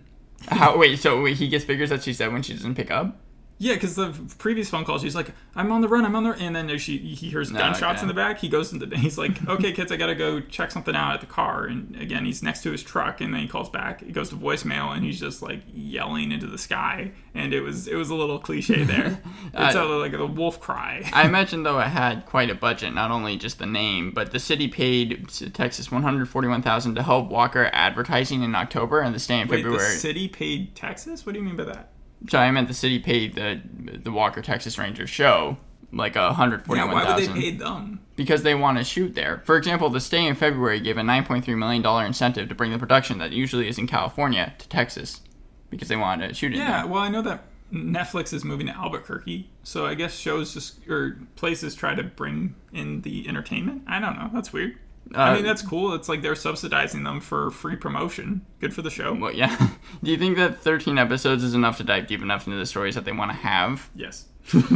How 0.47 0.77
wait? 0.77 0.99
So 0.99 1.21
wait, 1.21 1.37
he 1.37 1.47
gets 1.47 1.65
figures 1.65 1.89
that 1.89 2.03
she's 2.03 2.17
dead 2.17 2.31
when 2.31 2.41
she 2.41 2.53
doesn't 2.53 2.75
pick 2.75 2.91
up. 2.91 3.17
Yeah, 3.57 3.75
because 3.75 3.95
the 3.95 4.13
previous 4.37 4.69
phone 4.69 4.83
call, 4.83 4.99
she's 4.99 5.15
like, 5.15 5.29
"I'm 5.55 5.71
on 5.71 5.79
the 5.79 5.87
run, 5.87 6.03
I'm 6.03 6.13
on 6.13 6.23
the," 6.25 6.31
and 6.31 6.53
then 6.53 6.67
she 6.77 6.97
he 6.97 7.29
hears 7.29 7.51
No, 7.51 7.59
gunshots 7.59 7.99
okay. 7.99 8.01
in 8.01 8.07
the 8.09 8.13
back. 8.13 8.39
He 8.39 8.49
goes 8.49 8.73
into 8.73 8.93
he's 8.97 9.17
like, 9.17 9.47
"Okay, 9.47 9.71
kids, 9.71 9.93
I 9.93 9.95
gotta 9.95 10.13
go 10.15 10.41
check 10.41 10.71
something 10.71 10.93
out 10.93 11.13
at 11.13 11.21
the 11.21 11.25
car." 11.25 11.63
And 11.63 11.95
again, 11.95 12.25
he's 12.25 12.43
next 12.43 12.63
to 12.63 12.71
his 12.71 12.83
truck, 12.83 13.21
and 13.21 13.33
then 13.33 13.39
he 13.41 13.47
calls 13.47 13.69
back. 13.69 14.03
He 14.03 14.11
goes 14.11 14.27
to 14.31 14.35
voicemail, 14.35 14.93
and 14.93 15.05
he's 15.05 15.19
just 15.21 15.41
like 15.41 15.61
yelling 15.73 16.33
into 16.33 16.47
the 16.47 16.57
sky. 16.57 17.11
And 17.33 17.53
it 17.53 17.61
was 17.61 17.87
it 17.87 17.95
was 17.95 18.09
a 18.09 18.15
little 18.15 18.39
cliche 18.39 18.83
there. 18.83 19.19
it's 19.53 19.75
a, 19.75 19.83
like 19.85 20.11
a 20.13 20.25
wolf 20.25 20.59
cry. 20.59 21.09
I 21.13 21.25
imagine 21.25 21.63
though 21.63 21.79
it 21.79 21.87
had 21.87 22.25
quite 22.25 22.49
a 22.49 22.55
budget, 22.55 22.93
not 22.93 23.09
only 23.09 23.37
just 23.37 23.57
the 23.59 23.65
name, 23.65 24.11
but 24.11 24.31
the 24.31 24.39
city 24.39 24.67
paid 24.67 25.29
Texas 25.53 25.89
one 25.89 26.03
hundred 26.03 26.27
forty-one 26.27 26.61
thousand 26.61 26.95
to 26.95 27.03
help 27.03 27.29
Walker 27.29 27.69
advertising 27.71 28.43
in 28.43 28.53
October 28.53 28.99
and 28.99 29.15
the 29.15 29.19
stay 29.19 29.39
in 29.39 29.47
Wait, 29.47 29.63
the 29.63 29.69
February. 29.69 29.95
city 29.95 30.27
paid 30.27 30.75
Texas? 30.75 31.25
What 31.25 31.31
do 31.33 31.39
you 31.39 31.45
mean 31.45 31.55
by 31.55 31.63
that? 31.63 31.91
So 32.29 32.39
I 32.39 32.49
meant 32.51 32.67
the 32.67 32.73
city 32.73 32.99
paid 32.99 33.35
the 33.35 33.61
the 34.03 34.11
Walker 34.11 34.41
Texas 34.41 34.77
Ranger 34.77 35.07
show 35.07 35.57
like 35.91 36.15
a 36.15 36.33
hundred 36.33 36.63
Yeah, 36.67 36.91
why 36.91 37.15
would 37.15 37.23
they 37.23 37.31
pay 37.33 37.51
them? 37.51 37.99
because 38.15 38.43
they 38.43 38.55
want 38.55 38.77
to 38.77 38.83
shoot 38.83 39.13
there. 39.15 39.41
For 39.45 39.57
example, 39.57 39.89
the 39.89 39.99
stay 39.99 40.25
in 40.25 40.35
February 40.35 40.79
gave 40.79 40.97
a 40.97 41.03
nine 41.03 41.25
point 41.25 41.45
three 41.45 41.55
million 41.55 41.81
dollar 41.81 42.05
incentive 42.05 42.49
to 42.49 42.55
bring 42.55 42.71
the 42.71 42.79
production 42.79 43.19
that 43.19 43.31
usually 43.31 43.67
is 43.67 43.77
in 43.77 43.87
California 43.87 44.53
to 44.57 44.67
Texas 44.69 45.21
because 45.69 45.87
they 45.87 45.95
wanted 45.95 46.27
to 46.29 46.33
shoot 46.33 46.53
it. 46.53 46.57
Yeah, 46.57 46.81
there. 46.81 46.91
well, 46.91 47.01
I 47.01 47.09
know 47.09 47.21
that 47.21 47.43
Netflix 47.71 48.33
is 48.33 48.43
moving 48.45 48.67
to 48.67 48.73
Albuquerque, 48.73 49.49
so 49.63 49.85
I 49.85 49.95
guess 49.95 50.15
shows 50.15 50.53
just 50.53 50.87
or 50.87 51.17
places 51.35 51.75
try 51.75 51.95
to 51.95 52.03
bring 52.03 52.55
in 52.73 53.01
the 53.01 53.27
entertainment. 53.27 53.83
I 53.87 53.99
don't 53.99 54.17
know. 54.17 54.29
That's 54.33 54.51
weird. 54.53 54.77
I 55.13 55.31
Uh, 55.31 55.35
mean, 55.35 55.43
that's 55.43 55.61
cool. 55.61 55.93
It's 55.93 56.09
like 56.09 56.21
they're 56.21 56.35
subsidizing 56.35 57.03
them 57.03 57.21
for 57.21 57.51
free 57.51 57.75
promotion. 57.75 58.45
Good 58.59 58.73
for 58.73 58.81
the 58.81 58.89
show. 58.89 59.13
Well, 59.13 59.31
yeah. 59.33 59.55
Do 60.03 60.09
you 60.11 60.17
think 60.17 60.35
that 60.37 60.61
thirteen 60.61 60.97
episodes 60.97 61.43
is 61.43 61.53
enough 61.53 61.77
to 61.77 61.83
dive 61.83 62.07
deep 62.07 62.21
enough 62.21 62.47
into 62.47 62.57
the 62.57 62.65
stories 62.65 62.95
that 62.95 63.05
they 63.05 63.11
want 63.11 63.31
to 63.31 63.37
have? 63.37 63.89
Yes. 63.95 64.25
is, 64.53 64.63
it- 64.63 64.75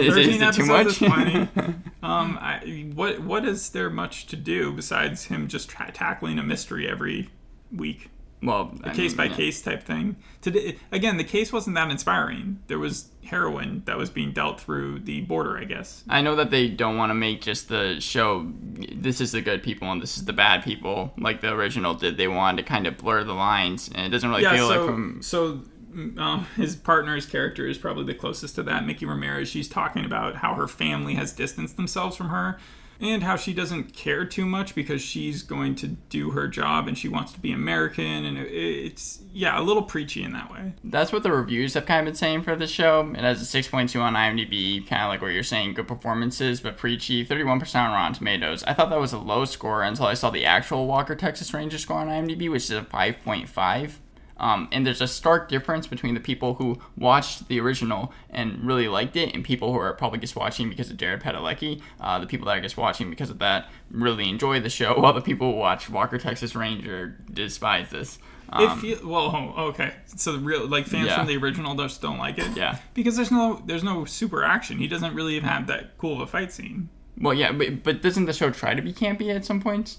is 0.00 0.14
Thirteen 0.14 0.42
it 0.42 0.54
too 0.54 0.62
episodes 0.64 0.68
much? 0.68 0.86
is 0.86 0.98
plenty. 0.98 1.38
um, 2.02 2.38
I, 2.40 2.90
what 2.94 3.20
what 3.20 3.44
is 3.46 3.70
there 3.70 3.90
much 3.90 4.26
to 4.28 4.36
do 4.36 4.72
besides 4.72 5.24
him 5.26 5.48
just 5.48 5.68
tra- 5.68 5.92
tackling 5.92 6.38
a 6.38 6.42
mystery 6.42 6.88
every 6.88 7.30
week? 7.70 8.10
Well, 8.42 8.72
I 8.84 8.94
case 8.94 9.12
mean, 9.12 9.16
by 9.16 9.24
yeah. 9.26 9.36
case 9.36 9.62
type 9.62 9.82
thing. 9.82 10.16
Today, 10.40 10.76
again, 10.92 11.16
the 11.16 11.24
case 11.24 11.52
wasn't 11.52 11.74
that 11.76 11.90
inspiring. 11.90 12.60
There 12.68 12.78
was 12.78 13.08
heroin 13.24 13.82
that 13.86 13.98
was 13.98 14.10
being 14.10 14.32
dealt 14.32 14.60
through 14.60 15.00
the 15.00 15.20
border, 15.22 15.58
I 15.58 15.64
guess. 15.64 16.04
I 16.08 16.20
know 16.22 16.36
that 16.36 16.50
they 16.50 16.68
don't 16.68 16.96
want 16.96 17.10
to 17.10 17.14
make 17.14 17.42
just 17.42 17.68
the 17.68 18.00
show. 18.00 18.50
This 18.94 19.20
is 19.20 19.32
the 19.32 19.40
good 19.42 19.62
people 19.62 19.90
and 19.90 20.00
this 20.00 20.16
is 20.16 20.24
the 20.24 20.32
bad 20.32 20.62
people, 20.62 21.12
like 21.18 21.40
the 21.40 21.52
original 21.52 21.94
did. 21.94 22.16
They 22.16 22.28
wanted 22.28 22.62
to 22.62 22.68
kind 22.68 22.86
of 22.86 22.96
blur 22.96 23.24
the 23.24 23.34
lines, 23.34 23.90
and 23.94 24.06
it 24.06 24.10
doesn't 24.10 24.28
really 24.30 24.42
Yeah, 24.44 24.54
feel 24.56 24.68
so 24.68 24.76
like 24.80 24.86
from. 24.88 25.22
so 25.22 25.62
mm, 25.92 26.18
um, 26.18 26.46
his 26.56 26.76
partner's 26.76 27.26
character 27.26 27.66
is 27.66 27.76
probably 27.76 28.04
the 28.04 28.14
closest 28.14 28.54
to 28.54 28.62
that. 28.62 28.86
Mickey 28.86 29.04
Ramirez. 29.04 29.48
She's 29.48 29.68
talking 29.68 30.04
about 30.04 30.36
how 30.36 30.54
her 30.54 30.68
family 30.68 31.14
has 31.14 31.32
distanced 31.32 31.76
themselves 31.76 32.16
from 32.16 32.28
her. 32.28 32.58
And 33.00 33.22
how 33.22 33.36
she 33.36 33.52
doesn't 33.52 33.94
care 33.94 34.24
too 34.24 34.44
much 34.44 34.74
because 34.74 35.00
she's 35.00 35.42
going 35.42 35.76
to 35.76 35.86
do 35.86 36.30
her 36.30 36.48
job 36.48 36.88
and 36.88 36.98
she 36.98 37.08
wants 37.08 37.32
to 37.32 37.38
be 37.38 37.52
American. 37.52 38.24
And 38.24 38.38
it's, 38.38 39.20
yeah, 39.32 39.60
a 39.60 39.62
little 39.62 39.84
preachy 39.84 40.24
in 40.24 40.32
that 40.32 40.52
way. 40.52 40.72
That's 40.82 41.12
what 41.12 41.22
the 41.22 41.30
reviews 41.30 41.74
have 41.74 41.86
kind 41.86 42.00
of 42.00 42.06
been 42.06 42.16
saying 42.16 42.42
for 42.42 42.56
this 42.56 42.72
show. 42.72 43.08
It 43.10 43.20
has 43.20 43.40
a 43.54 43.62
6.2 43.62 44.00
on 44.00 44.14
IMDb, 44.14 44.84
kind 44.84 45.02
of 45.02 45.08
like 45.10 45.22
what 45.22 45.28
you're 45.28 45.44
saying, 45.44 45.74
good 45.74 45.86
performances, 45.86 46.60
but 46.60 46.76
preachy. 46.76 47.24
31% 47.24 47.74
on 47.76 47.92
Rotten 47.92 48.14
Tomatoes. 48.14 48.64
I 48.64 48.74
thought 48.74 48.90
that 48.90 48.98
was 48.98 49.12
a 49.12 49.18
low 49.18 49.44
score 49.44 49.84
until 49.84 50.06
I 50.06 50.14
saw 50.14 50.30
the 50.30 50.44
actual 50.44 50.88
Walker 50.88 51.14
Texas 51.14 51.54
Ranger 51.54 51.78
score 51.78 51.98
on 51.98 52.08
IMDb, 52.08 52.50
which 52.50 52.64
is 52.64 52.72
a 52.72 52.82
5.5. 52.82 53.92
Um, 54.40 54.68
and 54.70 54.86
there's 54.86 55.00
a 55.00 55.06
stark 55.08 55.48
difference 55.48 55.86
between 55.86 56.14
the 56.14 56.20
people 56.20 56.54
who 56.54 56.78
watched 56.96 57.48
the 57.48 57.58
original 57.60 58.12
and 58.30 58.64
really 58.64 58.86
liked 58.88 59.16
it, 59.16 59.34
and 59.34 59.44
people 59.44 59.72
who 59.72 59.78
are 59.78 59.92
probably 59.94 60.18
just 60.20 60.36
watching 60.36 60.68
because 60.68 60.90
of 60.90 60.96
Jared 60.96 61.20
Padalecki. 61.20 61.80
Uh, 62.00 62.18
the 62.20 62.26
people 62.26 62.46
that 62.46 62.58
are 62.58 62.60
just 62.60 62.76
watching 62.76 63.10
because 63.10 63.30
of 63.30 63.38
that 63.40 63.68
really 63.90 64.28
enjoy 64.28 64.60
the 64.60 64.70
show, 64.70 64.94
while 65.00 65.12
the 65.12 65.20
people 65.20 65.52
who 65.52 65.58
watch 65.58 65.90
Walker 65.90 66.18
Texas 66.18 66.54
Ranger 66.54 67.16
despise 67.32 67.90
this. 67.90 68.18
Um, 68.50 68.78
if 68.78 68.82
you 68.82 69.06
well, 69.06 69.54
oh, 69.56 69.64
okay, 69.66 69.92
so 70.06 70.32
the 70.32 70.38
real 70.38 70.66
like 70.66 70.86
fans 70.86 71.08
Yeah. 71.08 71.18
from 71.18 71.26
the 71.26 71.36
original 71.36 71.74
just 71.74 72.00
don't 72.00 72.16
like 72.18 72.38
it. 72.38 72.56
Yeah. 72.56 72.78
because 72.94 73.14
there's 73.16 73.30
no 73.30 73.62
there's 73.66 73.84
no 73.84 74.04
super 74.06 74.42
action. 74.44 74.78
He 74.78 74.86
doesn't 74.88 75.14
really 75.14 75.34
even 75.36 75.48
have 75.48 75.66
that 75.66 75.98
cool 75.98 76.14
of 76.14 76.20
a 76.20 76.26
fight 76.26 76.50
scene. 76.52 76.88
well, 77.20 77.34
yeah, 77.34 77.52
but, 77.52 77.82
but 77.82 78.00
doesn't 78.00 78.24
the 78.24 78.32
show 78.32 78.50
try 78.50 78.72
to 78.74 78.80
be 78.80 78.92
campy 78.92 79.34
at 79.34 79.44
some 79.44 79.60
points? 79.60 79.98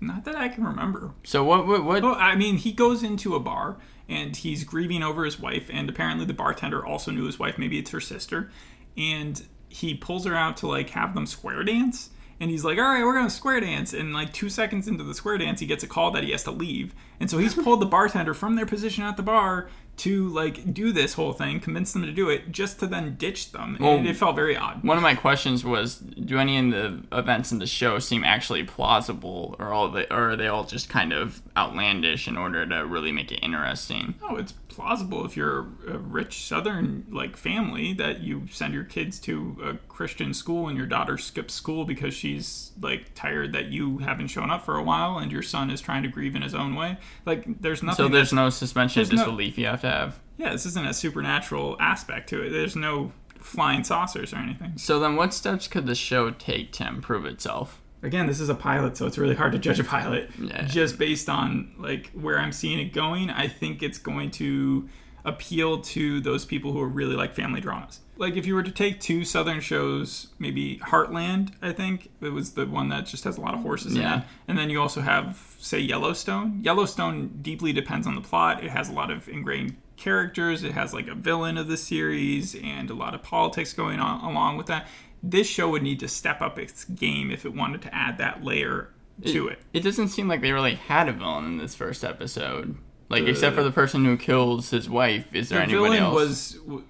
Not 0.00 0.24
that 0.24 0.36
I 0.36 0.48
can 0.48 0.64
remember. 0.64 1.12
So 1.24 1.44
what? 1.44 1.66
What? 1.66 1.84
what 1.84 2.02
Well, 2.02 2.16
I 2.18 2.34
mean, 2.34 2.56
he 2.56 2.72
goes 2.72 3.02
into 3.02 3.34
a 3.34 3.40
bar 3.40 3.76
and 4.08 4.34
he's 4.34 4.64
grieving 4.64 5.02
over 5.02 5.24
his 5.24 5.38
wife, 5.38 5.68
and 5.72 5.88
apparently 5.88 6.24
the 6.24 6.34
bartender 6.34 6.84
also 6.84 7.10
knew 7.10 7.26
his 7.26 7.38
wife. 7.38 7.58
Maybe 7.58 7.78
it's 7.78 7.90
her 7.90 8.00
sister, 8.00 8.50
and 8.96 9.42
he 9.68 9.94
pulls 9.94 10.24
her 10.24 10.34
out 10.34 10.56
to 10.58 10.66
like 10.66 10.90
have 10.90 11.14
them 11.14 11.26
square 11.26 11.62
dance. 11.62 12.10
And 12.40 12.50
he's 12.50 12.64
like, 12.64 12.78
"All 12.78 12.84
right, 12.84 13.04
we're 13.04 13.14
gonna 13.14 13.28
square 13.28 13.60
dance." 13.60 13.92
And 13.92 14.14
like 14.14 14.32
two 14.32 14.48
seconds 14.48 14.88
into 14.88 15.04
the 15.04 15.14
square 15.14 15.36
dance, 15.36 15.60
he 15.60 15.66
gets 15.66 15.84
a 15.84 15.86
call 15.86 16.10
that 16.12 16.24
he 16.24 16.30
has 16.30 16.44
to 16.44 16.50
leave. 16.50 16.94
And 17.20 17.28
so 17.28 17.36
he's 17.36 17.54
pulled 17.54 17.80
the 17.80 17.86
bartender 17.86 18.32
from 18.32 18.56
their 18.56 18.64
position 18.64 19.04
at 19.04 19.18
the 19.18 19.22
bar 19.22 19.68
to 20.00 20.28
like 20.28 20.72
do 20.74 20.92
this 20.92 21.14
whole 21.14 21.32
thing, 21.32 21.60
convince 21.60 21.92
them 21.92 22.02
to 22.02 22.12
do 22.12 22.28
it, 22.28 22.50
just 22.52 22.78
to 22.80 22.86
then 22.86 23.16
ditch 23.16 23.52
them. 23.52 23.76
Well- 23.80 23.96
and 23.96 24.06
it 24.06 24.16
felt 24.16 24.34
very 24.36 24.56
odd. 24.56 24.82
One 24.84 24.96
of 24.96 25.02
my 25.02 25.14
questions 25.14 25.64
was, 25.64 25.96
do 25.96 26.38
any 26.38 26.58
of 26.58 26.70
the 26.70 27.18
events 27.18 27.52
in 27.52 27.58
the 27.58 27.66
show 27.66 27.98
seem 27.98 28.24
actually 28.24 28.64
plausible, 28.64 29.56
or 29.58 29.72
all 29.72 29.88
they, 29.88 30.06
or 30.10 30.30
are 30.30 30.36
they 30.36 30.48
all 30.48 30.64
just 30.64 30.88
kind 30.88 31.12
of 31.12 31.42
outlandish 31.56 32.26
in 32.28 32.36
order 32.36 32.66
to 32.66 32.86
really 32.86 33.12
make 33.12 33.30
it 33.32 33.38
interesting? 33.42 34.14
Oh, 34.22 34.36
it's 34.36 34.52
plausible 34.68 35.24
if 35.26 35.36
you're 35.36 35.66
a 35.88 35.98
rich 35.98 36.44
Southern 36.46 37.04
like 37.10 37.36
family 37.36 37.92
that 37.94 38.20
you 38.20 38.46
send 38.50 38.72
your 38.72 38.84
kids 38.84 39.18
to 39.18 39.56
a 39.62 39.74
Christian 39.88 40.32
school 40.32 40.68
and 40.68 40.76
your 40.78 40.86
daughter 40.86 41.18
skips 41.18 41.52
school 41.54 41.84
because 41.84 42.14
she's 42.14 42.70
like 42.80 43.12
tired 43.14 43.52
that 43.52 43.66
you 43.66 43.98
haven't 43.98 44.28
shown 44.28 44.48
up 44.50 44.64
for 44.64 44.76
a 44.76 44.82
while 44.82 45.18
and 45.18 45.30
your 45.32 45.42
son 45.42 45.70
is 45.70 45.80
trying 45.80 46.02
to 46.04 46.08
grieve 46.08 46.36
in 46.36 46.42
his 46.42 46.54
own 46.54 46.74
way. 46.76 46.96
Like, 47.26 47.44
there's 47.60 47.82
nothing. 47.82 48.04
So 48.06 48.08
there's 48.08 48.32
no 48.32 48.48
suspension 48.48 49.02
of 49.02 49.08
There's 49.08 49.18
no- 49.18 49.24
disbelief 49.26 49.58
you 49.58 49.66
have 49.66 49.80
to 49.82 49.89
have. 49.90 50.20
yeah, 50.38 50.52
this 50.52 50.66
isn't 50.66 50.86
a 50.86 50.94
supernatural 50.94 51.76
aspect 51.80 52.28
to 52.30 52.42
it. 52.42 52.50
There's 52.50 52.76
no 52.76 53.12
flying 53.38 53.84
saucers 53.84 54.32
or 54.32 54.36
anything. 54.36 54.72
So 54.76 54.98
then, 55.00 55.16
what 55.16 55.32
steps 55.34 55.66
could 55.68 55.86
the 55.86 55.94
show 55.94 56.30
take 56.30 56.72
to 56.72 56.86
improve 56.86 57.24
itself? 57.26 57.80
again 58.02 58.26
this 58.26 58.40
is 58.40 58.48
a 58.48 58.54
pilot 58.54 58.96
so 58.96 59.06
it's 59.06 59.18
really 59.18 59.34
hard 59.34 59.52
to 59.52 59.58
judge 59.58 59.78
a 59.78 59.84
pilot 59.84 60.30
Yeah. 60.40 60.62
just 60.62 60.98
based 60.98 61.28
on 61.28 61.70
like 61.76 62.10
where 62.12 62.38
i'm 62.38 62.50
seeing 62.50 62.78
it 62.78 62.94
going 62.94 63.28
i 63.28 63.46
think 63.46 63.82
it's 63.82 63.98
going 63.98 64.30
to 64.42 64.88
appeal 65.26 65.82
to 65.82 66.18
those 66.22 66.46
people 66.46 66.72
who 66.72 66.80
are 66.80 66.88
really 66.88 67.14
like 67.14 67.34
family 67.34 67.60
dramas 67.60 68.00
like 68.16 68.36
if 68.36 68.46
you 68.46 68.54
were 68.54 68.62
to 68.62 68.70
take 68.70 69.00
two 69.00 69.22
southern 69.22 69.60
shows 69.60 70.28
maybe 70.38 70.78
heartland 70.78 71.50
i 71.60 71.72
think 71.72 72.08
it 72.22 72.30
was 72.30 72.52
the 72.52 72.64
one 72.64 72.88
that 72.88 73.04
just 73.04 73.24
has 73.24 73.36
a 73.36 73.40
lot 73.42 73.52
of 73.52 73.60
horses 73.60 73.94
in 73.94 74.00
Yeah. 74.00 74.20
it 74.20 74.24
and 74.48 74.56
then 74.56 74.70
you 74.70 74.80
also 74.80 75.02
have 75.02 75.49
say 75.62 75.78
yellowstone 75.78 76.60
yellowstone 76.62 77.28
deeply 77.42 77.72
depends 77.72 78.06
on 78.06 78.14
the 78.14 78.20
plot 78.20 78.64
it 78.64 78.70
has 78.70 78.88
a 78.88 78.92
lot 78.92 79.10
of 79.10 79.28
ingrained 79.28 79.76
characters 79.96 80.64
it 80.64 80.72
has 80.72 80.94
like 80.94 81.06
a 81.06 81.14
villain 81.14 81.58
of 81.58 81.68
the 81.68 81.76
series 81.76 82.54
and 82.62 82.88
a 82.90 82.94
lot 82.94 83.14
of 83.14 83.22
politics 83.22 83.72
going 83.74 84.00
on 84.00 84.24
along 84.24 84.56
with 84.56 84.66
that 84.66 84.86
this 85.22 85.46
show 85.46 85.68
would 85.68 85.82
need 85.82 86.00
to 86.00 86.08
step 86.08 86.40
up 86.40 86.58
its 86.58 86.84
game 86.84 87.30
if 87.30 87.44
it 87.44 87.54
wanted 87.54 87.82
to 87.82 87.94
add 87.94 88.16
that 88.16 88.42
layer 88.42 88.88
to 89.22 89.48
it. 89.48 89.58
It 89.74 89.80
doesn't 89.80 90.08
seem 90.08 90.28
like 90.28 90.40
they 90.40 90.50
really 90.52 90.76
had 90.76 91.08
a 91.10 91.12
villain 91.12 91.44
in 91.44 91.58
this 91.58 91.74
first 91.74 92.04
episode. 92.04 92.78
Like, 93.10 93.24
except 93.24 93.54
for 93.54 93.62
the 93.62 93.70
person 93.70 94.02
who 94.06 94.16
kills 94.16 94.70
his 94.70 94.88
wife, 94.88 95.34
is 95.34 95.50
there 95.50 95.58
The 95.58 95.64
anybody 95.64 95.98
villain 95.98 96.02
else? 96.04 96.14
was, 96.14 96.82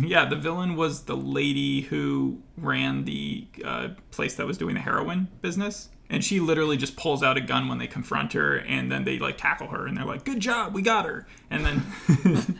yeah, 0.00 0.24
the 0.24 0.36
villain 0.36 0.76
was 0.76 1.02
the 1.02 1.16
lady 1.16 1.82
who 1.82 2.40
ran 2.56 3.04
the 3.04 3.46
uh, 3.64 3.88
place 4.10 4.34
that 4.36 4.46
was 4.46 4.58
doing 4.58 4.74
the 4.74 4.80
heroin 4.80 5.28
business. 5.40 5.88
And 6.10 6.24
she 6.24 6.40
literally 6.40 6.78
just 6.78 6.96
pulls 6.96 7.22
out 7.22 7.36
a 7.36 7.40
gun 7.40 7.68
when 7.68 7.76
they 7.76 7.86
confront 7.86 8.32
her, 8.32 8.56
and 8.56 8.90
then 8.90 9.04
they 9.04 9.18
like 9.18 9.36
tackle 9.36 9.68
her, 9.68 9.86
and 9.86 9.94
they're 9.94 10.06
like, 10.06 10.24
"Good 10.24 10.40
job, 10.40 10.72
we 10.72 10.80
got 10.80 11.04
her." 11.04 11.26
And 11.50 11.66
then 11.66 11.82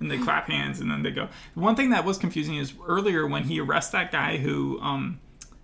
and 0.00 0.08
they 0.08 0.18
clap 0.18 0.46
hands, 0.46 0.78
and 0.78 0.88
then 0.88 1.02
they 1.02 1.10
go. 1.10 1.28
One 1.54 1.74
thing 1.74 1.90
that 1.90 2.04
was 2.04 2.18
confusing 2.18 2.54
is 2.54 2.72
earlier 2.86 3.26
when 3.26 3.42
he 3.42 3.60
arrests 3.60 3.90
that 3.90 4.12
guy 4.12 4.36
who 4.36 4.80
um 4.80 5.18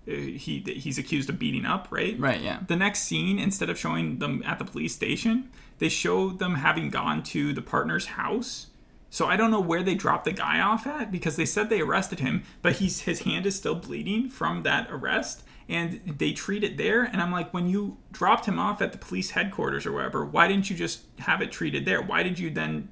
he 0.07 0.63
he's 0.67 0.99
accused 0.99 1.31
of 1.31 1.39
beating 1.39 1.65
up, 1.65 1.89
right? 1.91 2.19
Right, 2.19 2.41
yeah. 2.41 2.61
The 2.67 2.77
next 2.77 3.03
scene, 3.03 3.39
instead 3.39 3.71
of 3.71 3.79
showing 3.79 4.19
them 4.19 4.43
at 4.45 4.59
the 4.59 4.65
police 4.65 4.95
station, 4.95 5.51
they 5.79 5.89
show 5.89 6.31
them 6.31 6.57
having 6.57 6.91
gone 6.91 7.23
to 7.25 7.53
the 7.53 7.63
partner's 7.63 8.07
house. 8.07 8.67
So 9.15 9.27
I 9.27 9.37
don't 9.37 9.53
know 9.53 9.61
where 9.61 9.85
they 9.85 9.95
dropped 9.95 10.25
the 10.25 10.33
guy 10.33 10.59
off 10.59 10.89
at 10.89 11.13
because 11.13 11.37
they 11.37 11.47
said 11.47 11.71
they 11.71 11.81
arrested 11.81 12.19
him, 12.19 12.43
but 12.63 12.79
he's 12.79 13.03
his 13.03 13.21
hand 13.21 13.47
is 13.47 13.55
still 13.55 13.77
bleeding 13.77 14.29
from 14.29 14.63
that 14.63 14.89
arrest, 14.91 15.45
and 15.69 16.01
they 16.19 16.33
treat 16.33 16.65
it 16.65 16.79
there. 16.79 17.05
And 17.05 17.23
I'm 17.23 17.31
like, 17.31 17.55
when 17.55 17.69
you 17.69 17.99
dropped 18.11 18.47
him 18.47 18.59
off 18.59 18.83
at 18.83 18.91
the 18.91 18.99
police 18.99 19.31
headquarters 19.31 19.87
or 19.87 19.93
wherever, 19.93 20.25
why 20.25 20.49
didn't 20.49 20.69
you 20.69 20.75
just 20.75 21.03
have 21.21 21.41
it 21.43 21.53
treated 21.53 21.85
there? 21.85 22.03
Why 22.03 22.25
did 22.25 22.41
you 22.41 22.51
then 22.51 22.89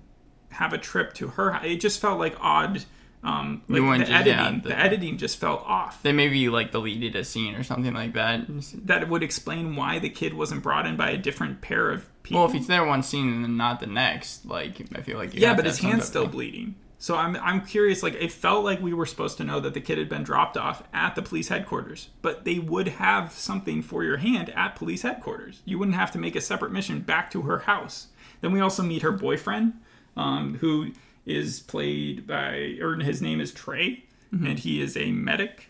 have 0.53 0.73
a 0.73 0.79
trip 0.79 1.13
to 1.15 1.27
her? 1.27 1.59
It 1.65 1.81
just 1.81 2.01
felt 2.01 2.21
like 2.21 2.37
odd. 2.39 2.85
Um, 3.25 3.63
like 3.69 4.07
the 4.07 4.13
editing, 4.13 4.33
yeah, 4.33 4.51
the, 4.63 4.69
the- 4.71 4.79
editing 4.79 5.17
just 5.17 5.39
felt 5.39 5.63
off 5.65 6.03
They 6.03 6.11
maybe 6.13 6.49
like 6.49 6.73
deleted 6.73 7.15
a 7.15 7.25
scene 7.25 7.55
or 7.55 7.63
something 7.63 7.95
like 7.95 8.15
that. 8.15 8.47
that 8.87 9.09
would 9.09 9.23
explain 9.23 9.77
why 9.77 10.01
the 10.01 10.09
kid 10.11 10.35
wasn't 10.35 10.63
brought 10.65 10.87
in 10.87 10.97
by 10.97 11.11
a 11.11 11.17
different 11.17 11.61
pair 11.61 11.91
of 11.91 12.09
people. 12.25 12.41
Well, 12.41 12.49
if 12.51 12.55
he's 12.57 12.67
there 12.67 12.85
one 12.85 13.05
scene 13.05 13.29
and 13.33 13.45
then 13.45 13.57
not 13.57 13.79
the 13.79 13.87
next, 13.87 14.45
like 14.45 14.81
I 14.97 15.03
feel 15.03 15.19
like 15.19 15.35
yeah, 15.35 15.55
but 15.55 15.67
his 15.67 15.79
hand's 15.79 16.07
still 16.07 16.25
of- 16.25 16.33
bleeding. 16.33 16.75
So 16.99 17.17
I'm 17.17 17.35
I'm 17.37 17.63
curious. 17.67 18.03
Like 18.03 18.15
it 18.15 18.31
felt 18.33 18.65
like 18.65 18.81
we 18.81 18.93
were 18.93 19.07
supposed 19.07 19.37
to 19.39 19.45
know 19.45 19.59
that 19.61 19.75
the 19.75 19.81
kid 19.81 19.99
had 19.99 20.09
been 20.09 20.23
dropped 20.23 20.57
off 20.57 20.83
at 20.93 21.15
the 21.17 21.23
police 21.23 21.49
headquarters, 21.49 22.09
but 22.23 22.45
they 22.45 22.59
would 22.61 22.87
have 22.89 23.33
something 23.33 23.83
for 23.83 24.05
your 24.05 24.19
hand 24.19 24.51
at 24.57 24.77
police 24.77 25.03
headquarters. 25.03 25.63
You 25.65 25.79
wouldn't 25.81 25.97
have 25.97 26.13
to 26.13 26.19
make 26.19 26.37
a 26.37 26.41
separate 26.41 26.71
mission 26.73 27.01
back 27.01 27.31
to 27.33 27.43
her 27.43 27.61
house. 27.61 28.07
Then 28.41 28.53
we 28.53 28.61
also 28.61 28.83
meet 28.85 29.03
her 29.03 29.11
boyfriend, 29.13 29.75
um, 30.17 30.59
who 30.61 30.93
is 31.27 31.61
played 31.61 32.27
by, 32.27 32.77
or 32.81 32.97
his 32.97 33.23
name 33.23 33.41
is 33.41 33.53
Trey, 33.53 34.05
Mm-hmm. 34.35 34.47
and 34.47 34.59
he 34.61 34.81
is 34.81 34.97
a 34.97 35.11
medic. 35.13 35.69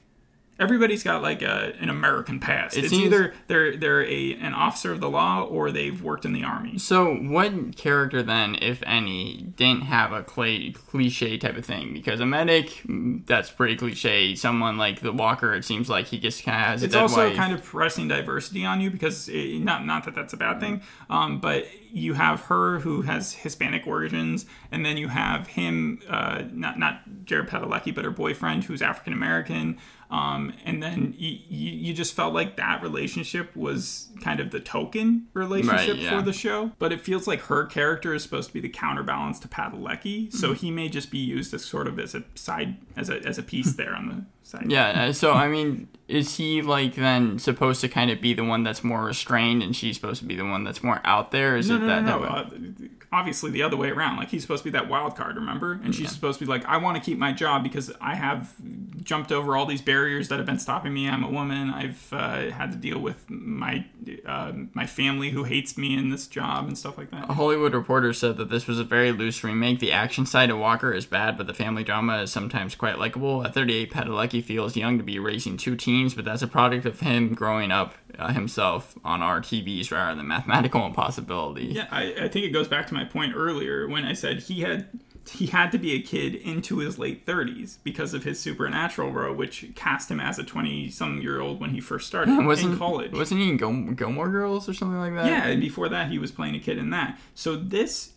Everybody's 0.60 1.02
got 1.02 1.20
like 1.22 1.42
a, 1.42 1.72
an 1.80 1.88
American 1.88 2.38
past. 2.38 2.76
It 2.76 2.84
it's 2.84 2.90
seems- 2.90 3.06
either 3.06 3.34
they're 3.48 3.76
they're 3.76 4.04
a 4.04 4.34
an 4.34 4.54
officer 4.54 4.92
of 4.92 5.00
the 5.00 5.10
law 5.10 5.42
or 5.42 5.72
they've 5.72 6.00
worked 6.00 6.24
in 6.24 6.32
the 6.32 6.44
army. 6.44 6.78
So, 6.78 7.12
what 7.16 7.74
character 7.76 8.22
then, 8.22 8.56
if 8.62 8.80
any, 8.86 9.52
didn't 9.56 9.80
have 9.82 10.12
a 10.12 10.22
cli 10.22 10.70
cliche 10.86 11.38
type 11.38 11.56
of 11.56 11.64
thing? 11.64 11.92
Because 11.92 12.20
a 12.20 12.26
medic, 12.26 12.82
that's 13.26 13.50
pretty 13.50 13.74
cliche. 13.74 14.36
Someone 14.36 14.76
like 14.78 15.00
the 15.00 15.12
Walker, 15.12 15.52
it 15.54 15.64
seems 15.64 15.88
like 15.90 16.06
he 16.06 16.20
just 16.20 16.44
kind 16.44 16.60
of 16.62 16.66
has 16.68 16.82
a 16.82 16.86
it's 16.86 16.94
also 16.94 17.26
wife. 17.30 17.36
kind 17.36 17.52
of 17.52 17.64
pressing 17.64 18.06
diversity 18.06 18.64
on 18.64 18.80
you 18.80 18.90
because 18.92 19.28
it, 19.28 19.58
not 19.58 19.84
not 19.84 20.04
that 20.04 20.14
that's 20.14 20.34
a 20.34 20.36
bad 20.36 20.60
thing, 20.60 20.82
um, 21.10 21.40
but 21.40 21.66
you 21.92 22.14
have 22.14 22.40
her 22.42 22.78
who 22.80 23.02
has 23.02 23.32
Hispanic 23.34 23.86
origins, 23.86 24.46
and 24.70 24.84
then 24.84 24.96
you 24.96 25.08
have 25.08 25.46
him, 25.48 26.00
uh, 26.08 26.42
not 26.52 26.78
not 26.78 27.24
Jared 27.24 27.48
Padalecki, 27.48 27.94
but 27.94 28.04
her 28.04 28.10
boyfriend 28.10 28.64
who's 28.64 28.80
African 28.82 29.12
American. 29.12 29.78
Um, 30.10 30.52
and 30.66 30.82
then 30.82 31.14
you, 31.16 31.38
you, 31.48 31.70
you 31.72 31.94
just 31.94 32.12
felt 32.12 32.34
like 32.34 32.56
that 32.56 32.82
relationship 32.82 33.56
was 33.56 34.10
kind 34.20 34.40
of 34.40 34.50
the 34.50 34.60
token 34.60 35.26
relationship 35.32 35.88
Right, 35.94 35.96
yeah. 35.96 36.18
for 36.18 36.22
the 36.22 36.34
show. 36.34 36.72
But 36.78 36.92
it 36.92 37.00
feels 37.00 37.26
like 37.26 37.40
her 37.44 37.64
character 37.64 38.12
is 38.12 38.22
supposed 38.22 38.48
to 38.48 38.52
be 38.52 38.60
the 38.60 38.68
counterbalance 38.68 39.38
to 39.40 39.48
Padalecki, 39.48 40.28
Mm-hmm. 40.28 40.36
so 40.36 40.52
he 40.52 40.70
may 40.70 40.90
just 40.90 41.10
be 41.10 41.18
used 41.18 41.54
as 41.54 41.64
sort 41.64 41.86
of 41.88 41.98
as 41.98 42.14
a 42.14 42.24
side 42.34 42.76
as 42.96 43.08
a 43.08 43.20
as 43.24 43.38
a 43.38 43.42
piece 43.42 43.72
there 43.76 43.94
on 43.94 44.08
the 44.08 44.41
side. 44.42 44.70
Yeah, 44.70 45.04
uh, 45.08 45.12
so 45.12 45.32
I 45.32 45.48
mean, 45.48 45.88
is 46.08 46.36
he 46.36 46.62
like 46.62 46.94
then 46.94 47.38
supposed 47.38 47.80
to 47.82 47.88
kind 47.88 48.10
of 48.10 48.20
be 48.20 48.34
the 48.34 48.44
one 48.44 48.62
that's 48.64 48.82
more 48.84 49.04
restrained, 49.04 49.62
and 49.62 49.74
she's 49.74 49.96
supposed 49.96 50.20
to 50.20 50.26
be 50.26 50.36
the 50.36 50.44
one 50.44 50.64
that's 50.64 50.82
more 50.82 51.00
out 51.04 51.30
there? 51.30 51.56
Is 51.56 51.68
No, 51.68 51.76
it 51.76 51.80
no, 51.80 51.86
that, 51.86 52.02
no, 52.04 52.20
that 52.22 52.50
no. 52.50 52.56
way? 52.58 52.86
Uh, 52.86 52.88
obviously, 53.12 53.50
the 53.50 53.62
other 53.62 53.76
way 53.76 53.90
around. 53.90 54.16
Like 54.16 54.30
he's 54.30 54.42
supposed 54.42 54.64
to 54.64 54.70
be 54.70 54.78
that 54.78 54.88
wild 54.88 55.16
card, 55.16 55.36
remember? 55.36 55.80
And 55.84 55.94
she's 55.94 56.10
supposed 56.10 56.38
to 56.38 56.44
be 56.46 56.50
like, 56.50 56.64
I 56.64 56.78
want 56.78 56.96
to 56.96 57.02
keep 57.02 57.18
my 57.18 57.32
job 57.32 57.62
because 57.62 57.92
I 58.00 58.14
have 58.14 58.54
jumped 59.02 59.30
over 59.30 59.56
all 59.56 59.66
these 59.66 59.82
barriers 59.82 60.28
that 60.28 60.38
have 60.38 60.46
been 60.46 60.58
stopping 60.58 60.94
me. 60.94 61.08
I'm 61.08 61.22
a 61.22 61.30
woman. 61.30 61.70
I've 61.70 62.12
uh, 62.12 62.50
had 62.50 62.72
to 62.72 62.78
deal 62.78 62.98
with 62.98 63.28
my 63.28 63.84
uh, 64.26 64.52
my 64.74 64.86
family 64.86 65.30
who 65.30 65.44
hates 65.44 65.76
me 65.76 65.94
in 65.94 66.10
this 66.10 66.26
job 66.26 66.66
and 66.66 66.76
stuff 66.76 66.96
like 66.96 67.10
that. 67.10 67.28
A 67.28 67.34
Hollywood 67.34 67.74
Reporter 67.74 68.12
said 68.12 68.36
that 68.38 68.50
this 68.50 68.66
was 68.66 68.78
a 68.78 68.84
very 68.84 69.12
loose 69.12 69.44
remake. 69.44 69.78
The 69.78 69.92
action 69.92 70.26
side 70.26 70.50
of 70.50 70.58
Walker 70.58 70.92
is 70.92 71.06
bad, 71.06 71.36
but 71.36 71.46
the 71.46 71.54
family 71.54 71.84
drama 71.84 72.22
is 72.22 72.32
sometimes 72.32 72.74
quite 72.74 72.98
likable. 72.98 73.44
At 73.44 73.54
38, 73.54 73.92
Padalecki 73.92 74.42
feels 74.42 74.76
young 74.76 74.98
to 74.98 75.04
be 75.04 75.18
raising 75.18 75.56
two 75.56 75.76
teams, 75.76 76.14
but 76.14 76.24
that's 76.24 76.42
a 76.42 76.48
product 76.48 76.86
of 76.86 77.00
him 77.00 77.34
growing 77.34 77.70
up 77.70 77.94
uh, 78.18 78.32
himself 78.32 78.98
on 79.04 79.22
our 79.22 79.40
TVs 79.40 79.90
rather 79.90 80.16
than 80.16 80.28
mathematical 80.28 80.84
impossibilities. 80.86 81.74
Yeah, 81.74 81.88
I, 81.90 82.14
I 82.22 82.28
think 82.28 82.46
it 82.46 82.50
goes 82.50 82.68
back 82.68 82.86
to 82.88 82.94
my 82.94 83.01
point 83.04 83.34
earlier 83.34 83.88
when 83.88 84.04
I 84.04 84.12
said 84.12 84.40
he 84.40 84.60
had 84.62 84.88
he 85.30 85.46
had 85.46 85.70
to 85.72 85.78
be 85.78 85.92
a 85.92 86.02
kid 86.02 86.34
into 86.34 86.78
his 86.78 86.98
late 86.98 87.24
30s 87.24 87.78
because 87.84 88.12
of 88.12 88.24
his 88.24 88.40
supernatural 88.40 89.12
role, 89.12 89.34
which 89.34 89.66
cast 89.76 90.10
him 90.10 90.18
as 90.18 90.38
a 90.38 90.42
20 90.42 90.90
some 90.90 91.20
year 91.20 91.40
old 91.40 91.60
when 91.60 91.70
he 91.70 91.80
first 91.80 92.08
started 92.08 92.36
wasn't 92.44 92.72
in 92.72 92.78
college. 92.78 93.12
Wasn't 93.12 93.40
he 93.40 93.48
in 93.50 93.56
Gil- 93.56 93.92
Gilmore 93.92 94.28
Girls 94.28 94.68
or 94.68 94.74
something 94.74 94.98
like 94.98 95.14
that? 95.14 95.26
Yeah, 95.26 95.46
and 95.46 95.60
before 95.60 95.88
that, 95.90 96.10
he 96.10 96.18
was 96.18 96.32
playing 96.32 96.56
a 96.56 96.60
kid 96.60 96.78
in 96.78 96.90
that. 96.90 97.18
So 97.34 97.56
this 97.56 98.12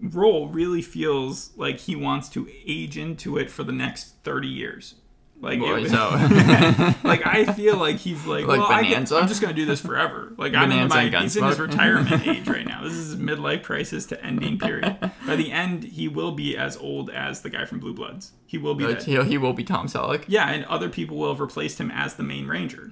role 0.00 0.48
really 0.48 0.82
feels 0.82 1.50
like 1.56 1.78
he 1.78 1.96
wants 1.96 2.28
to 2.30 2.48
age 2.66 2.96
into 2.98 3.38
it 3.38 3.50
for 3.50 3.64
the 3.64 3.72
next 3.72 4.16
30 4.24 4.48
years. 4.48 4.94
Like, 5.42 5.58
Boy, 5.58 5.80
was- 5.80 5.90
so 5.90 6.10
like 7.02 7.26
I 7.26 7.50
feel 7.54 7.76
like 7.76 7.96
he's 7.96 8.26
like, 8.26 8.46
Like 8.46 8.58
well, 8.60 8.70
I 8.70 8.82
get, 8.82 8.90
Bonanza? 8.90 9.16
I'm 9.16 9.28
just 9.28 9.40
gonna 9.40 9.54
do 9.54 9.64
this 9.64 9.80
forever. 9.80 10.32
Like 10.36 10.54
I'm 10.54 10.70
in 10.70 10.88
my, 10.88 11.08
he's 11.08 11.36
in 11.36 11.44
his 11.44 11.58
retirement 11.58 12.26
age 12.26 12.46
right 12.46 12.66
now. 12.66 12.82
This 12.84 12.92
is 12.92 13.16
midlife 13.16 13.62
crisis 13.62 14.04
to 14.06 14.24
ending 14.24 14.58
period. 14.58 14.98
By 15.26 15.36
the 15.36 15.50
end, 15.50 15.84
he 15.84 16.08
will 16.08 16.32
be 16.32 16.56
as 16.56 16.76
old 16.76 17.08
as 17.10 17.40
the 17.40 17.48
guy 17.48 17.64
from 17.64 17.80
Blue 17.80 17.94
Bloods. 17.94 18.32
He 18.44 18.58
will 18.58 18.74
be 18.74 18.84
that. 18.84 19.04
he, 19.04 19.38
will 19.38 19.52
be 19.52 19.62
Tom 19.62 19.86
Selleck. 19.86 20.24
Yeah, 20.26 20.50
and 20.50 20.64
other 20.64 20.88
people 20.88 21.16
will 21.16 21.28
have 21.28 21.38
replaced 21.38 21.78
him 21.80 21.88
as 21.92 22.14
the 22.16 22.24
main 22.24 22.48
ranger. 22.48 22.90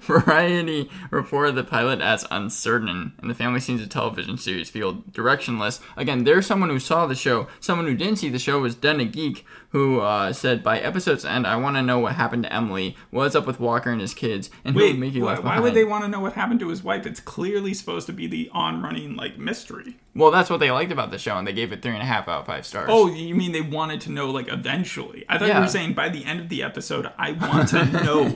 Variety 0.00 0.90
reported 1.12 1.54
the 1.54 1.62
pilot 1.62 2.00
as 2.00 2.26
uncertain, 2.28 3.12
and 3.18 3.30
the 3.30 3.36
family 3.36 3.60
scenes 3.60 3.80
of 3.80 3.88
television 3.88 4.36
series 4.36 4.68
feel 4.68 4.96
directionless. 5.12 5.80
Again, 5.96 6.24
there's 6.24 6.44
someone 6.44 6.70
who 6.70 6.80
saw 6.80 7.06
the 7.06 7.14
show. 7.14 7.46
Someone 7.60 7.86
who 7.86 7.94
didn't 7.94 8.16
see 8.16 8.30
the 8.30 8.38
show 8.40 8.58
was 8.58 8.74
Den 8.74 9.00
of 9.00 9.12
Geek, 9.12 9.46
who 9.68 10.00
uh, 10.00 10.32
said 10.32 10.64
by 10.64 10.80
episode's 10.80 11.24
end, 11.24 11.37
end. 11.38 11.46
I 11.46 11.56
want 11.56 11.76
to 11.76 11.82
know 11.82 11.98
what 11.98 12.14
happened 12.14 12.42
to 12.44 12.52
Emily. 12.52 12.96
What's 13.10 13.34
up 13.34 13.46
with 13.46 13.58
Walker 13.58 13.90
and 13.90 14.00
his 14.00 14.12
kids? 14.14 14.50
And 14.64 14.74
who 14.74 14.82
Wait, 14.82 14.90
would 14.92 15.00
Mickey 15.00 15.22
why, 15.22 15.30
left 15.30 15.44
why 15.44 15.60
would 15.60 15.74
they 15.74 15.84
want 15.84 16.04
to 16.04 16.08
know 16.08 16.20
what 16.20 16.34
happened 16.34 16.60
to 16.60 16.68
his 16.68 16.82
wife? 16.84 17.06
It's 17.06 17.20
clearly 17.20 17.72
supposed 17.74 18.06
to 18.06 18.12
be 18.12 18.26
the 18.26 18.50
on-running 18.52 19.16
like 19.16 19.38
mystery. 19.38 19.96
Well, 20.14 20.30
that's 20.32 20.50
what 20.50 20.58
they 20.58 20.70
liked 20.72 20.90
about 20.90 21.10
the 21.12 21.18
show, 21.18 21.36
and 21.38 21.46
they 21.46 21.52
gave 21.52 21.72
it 21.72 21.80
three 21.80 21.92
and 21.92 22.02
a 22.02 22.04
half 22.04 22.26
out 22.26 22.40
of 22.40 22.46
five 22.46 22.66
stars. 22.66 22.88
Oh, 22.90 23.06
you 23.08 23.34
mean 23.36 23.52
they 23.52 23.60
wanted 23.60 24.00
to 24.02 24.10
know 24.10 24.30
like 24.30 24.48
eventually? 24.48 25.24
I 25.28 25.38
thought 25.38 25.48
you 25.54 25.60
were 25.60 25.68
saying 25.68 25.94
by 25.94 26.08
the 26.08 26.24
end 26.24 26.40
of 26.40 26.48
the 26.48 26.62
episode, 26.64 27.08
I 27.16 27.32
want 27.32 27.68
to 27.70 27.84
know 28.04 28.28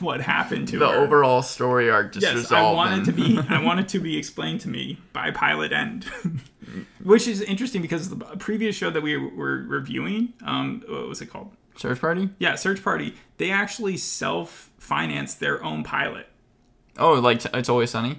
what 0.00 0.20
happened 0.20 0.68
to 0.68 0.78
the 0.78 0.88
her. 0.88 0.94
overall 0.98 1.40
story 1.42 1.90
arc 1.90 2.12
just 2.12 2.24
Yes, 2.26 2.34
resolved. 2.36 2.72
I 2.72 2.76
wanted 2.76 2.96
and- 2.96 3.06
to 3.06 3.12
be. 3.12 3.38
I 3.48 3.62
wanted 3.62 3.88
to 3.88 3.98
be 3.98 4.18
explained 4.18 4.60
to 4.62 4.68
me 4.68 4.98
by 5.14 5.30
pilot 5.30 5.72
end, 5.72 6.04
which 7.02 7.26
is 7.26 7.40
interesting 7.40 7.80
because 7.82 8.10
the 8.10 8.16
previous 8.16 8.76
show 8.76 8.90
that 8.90 9.02
we 9.02 9.16
were 9.16 9.64
reviewing, 9.66 10.34
um, 10.44 10.82
what 10.86 11.08
was 11.08 11.22
it 11.22 11.26
called? 11.26 11.50
Search 11.76 12.00
Party. 12.00 12.28
Yeah, 12.38 12.54
Search 12.54 12.82
Party. 12.82 13.14
They 13.38 13.50
actually 13.50 13.96
self-financed 13.96 15.40
their 15.40 15.62
own 15.64 15.82
pilot, 15.82 16.28
Oh, 16.98 17.14
like 17.14 17.44
it's 17.54 17.68
always 17.68 17.90
sunny. 17.90 18.18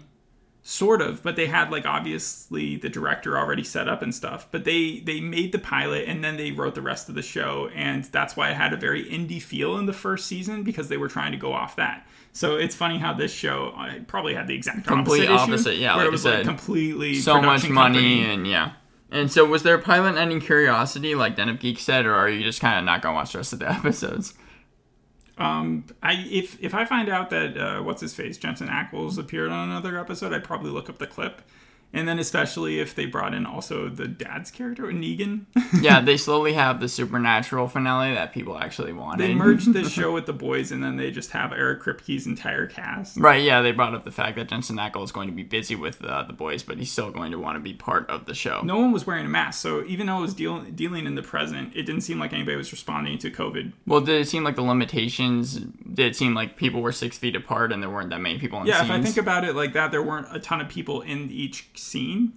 sort 0.64 1.02
of, 1.02 1.22
but 1.22 1.36
they 1.36 1.46
had 1.46 1.70
like 1.72 1.86
obviously 1.86 2.76
the 2.78 2.90
director 2.90 3.38
already 3.38 3.64
set 3.64 3.88
up 3.88 4.02
and 4.02 4.14
stuff. 4.16 4.48
But 4.52 4.64
they 4.64 5.00
they 5.00 5.22
made 5.22 5.52
the 5.52 5.60
pilot 5.60 6.06
and 6.08 6.24
then 6.24 6.38
they 6.38 6.52
wrote 6.52 6.74
the 6.76 6.82
rest 6.82 7.08
of 7.10 7.16
the 7.16 7.22
show, 7.22 7.70
and 7.76 8.04
that's 8.06 8.36
why 8.36 8.50
it 8.50 8.56
had 8.56 8.74
a 8.74 8.78
very 8.78 9.06
indie 9.06 9.42
feel 9.42 9.78
in 9.78 9.86
the 9.86 9.94
first 9.94 10.26
season 10.26 10.64
because 10.64 10.88
they 10.90 10.98
were 10.98 11.08
trying 11.10 11.32
to 11.34 11.38
go 11.38 11.54
off 11.54 11.76
that. 11.76 12.08
So 12.36 12.56
it's 12.56 12.74
funny 12.76 12.98
how 12.98 13.14
this 13.14 13.32
show 13.32 13.74
uh, 13.78 14.00
probably 14.08 14.34
had 14.34 14.48
the 14.48 14.56
exact 14.56 14.88
Complete 14.88 15.30
opposite, 15.30 15.34
issue, 15.36 15.54
opposite, 15.54 15.78
yeah, 15.78 15.92
where 15.96 16.06
like 16.06 16.08
it 16.08 16.12
was 16.12 16.26
like 16.26 16.44
completely 16.46 17.14
So 17.16 17.40
much 17.42 17.70
money 17.70 18.00
company. 18.00 18.26
and 18.26 18.48
yeah. 18.48 18.72
And 19.14 19.32
so, 19.32 19.46
was 19.46 19.62
there 19.62 19.76
a 19.76 19.80
pilot 19.80 20.18
ending 20.18 20.42
curiosity, 20.42 21.14
like 21.14 21.36
Den 21.36 21.48
of 21.48 21.60
Geek 21.60 21.78
said, 21.78 22.08
or 22.08 22.16
are 22.16 22.28
you 22.28 22.44
just 22.44 22.60
kind 22.60 22.80
of 22.80 22.84
not 22.84 23.04
gonna 23.04 23.14
watch 23.14 23.32
the 23.34 23.38
rest 23.38 23.54
of 23.54 23.60
the 23.60 23.72
episodes? 23.72 24.34
Um, 25.38 25.86
I 26.02 26.26
if 26.30 26.62
if 26.62 26.74
I 26.74 26.84
find 26.84 27.08
out 27.10 27.30
that 27.30 27.56
uh, 27.56 27.84
what's 27.84 28.02
his 28.02 28.16
face 28.16 28.38
Jensen 28.40 28.70
Ackles 28.70 29.20
appeared 29.20 29.52
on 29.52 29.70
another 29.70 30.00
episode, 30.00 30.34
I'd 30.34 30.44
probably 30.44 30.72
look 30.72 30.90
up 30.90 30.98
the 30.98 31.06
clip, 31.06 31.44
and 31.94 32.08
then 32.08 32.20
especially 32.20 32.80
if 32.80 32.96
they 32.96 33.06
brought 33.06 33.34
in 33.34 33.46
also 33.46 33.88
the 33.88 34.08
dad's 34.08 34.50
character 34.52 34.84
Negan. 34.86 35.46
yeah, 35.82 36.02
they 36.06 36.18
slowly 36.18 36.54
have 36.54 36.80
the 36.80 36.90
supernatural 36.90 37.68
finale 37.68 38.14
that 38.14 38.34
people 38.34 38.58
actually 38.58 38.94
wanted. 38.94 39.24
they 39.28 39.34
merged 39.34 39.72
the 39.74 39.84
show 39.90 40.12
with 40.12 40.26
the 40.26 40.34
boys, 40.34 40.72
and 40.72 40.84
then 40.84 40.98
they 40.98 41.12
just 41.12 41.32
have 41.32 41.52
Eric 41.54 41.82
Kripke's 41.82 42.26
entire 42.26 42.66
cast. 42.68 43.18
Right, 43.18 43.44
yeah, 43.44 43.62
they 43.62 43.72
brought 43.72 43.94
up 43.94 44.04
the 44.04 44.12
fact 44.12 44.36
that 44.38 44.48
Jensen 44.50 44.78
Ackles 44.78 45.06
is 45.06 45.12
going 45.12 45.28
to 45.30 45.34
be 45.36 45.44
busy 45.44 45.76
with 45.76 46.04
uh, 46.04 46.24
the 46.24 46.34
boys, 46.34 46.64
but 46.64 46.78
he's 46.78 46.92
still 46.92 47.12
going 47.12 47.32
to 47.32 47.40
want 47.40 47.56
to 47.56 47.60
be 47.60 47.74
part 47.74 48.10
of 48.10 48.26
the 48.26 48.34
show. 48.34 48.62
No 48.64 48.78
one 48.80 48.92
was 48.92 49.06
wearing 49.08 49.26
a 49.26 49.30
mask, 49.30 49.62
so 49.62 49.84
even 49.86 50.08
though 50.08 50.18
it 50.18 50.22
was 50.22 50.34
deal- 50.34 50.62
dealing 50.62 51.06
in 51.06 51.16
the 51.16 51.22
present, 51.24 51.76
it 51.76 51.84
didn't 51.84 52.02
seem 52.02 52.20
like 52.20 52.34
anybody 52.34 52.58
was 52.58 52.72
responding 52.72 53.18
to 53.20 53.30
COVID. 53.32 53.74
Well, 53.86 54.02
did 54.02 54.20
it 54.22 54.28
seem 54.28 54.44
like 54.44 54.56
the 54.56 54.62
limitations? 54.64 55.56
Did 55.94 56.08
it 56.08 56.16
seem 56.16 56.34
like 56.34 56.58
people 56.58 56.82
were 56.82 56.92
six 56.92 57.18
feet 57.18 57.36
apart 57.36 57.72
and 57.72 57.82
there 57.84 57.90
weren't 57.90 58.10
that 58.10 58.20
many 58.22 58.40
people 58.40 58.60
in 58.62 58.68
Yeah, 58.68 58.80
scenes? 58.80 58.90
if 58.90 58.96
I 58.96 59.02
think 59.04 59.18
about 59.18 59.44
it 59.44 59.56
like 59.56 59.74
that, 59.74 59.92
there 59.92 60.02
weren't 60.04 60.28
a 60.32 60.40
ton 60.40 60.62
of 60.62 60.70
people 60.70 61.02
in 61.02 61.30
each 61.30 61.68
scene. 61.84 62.34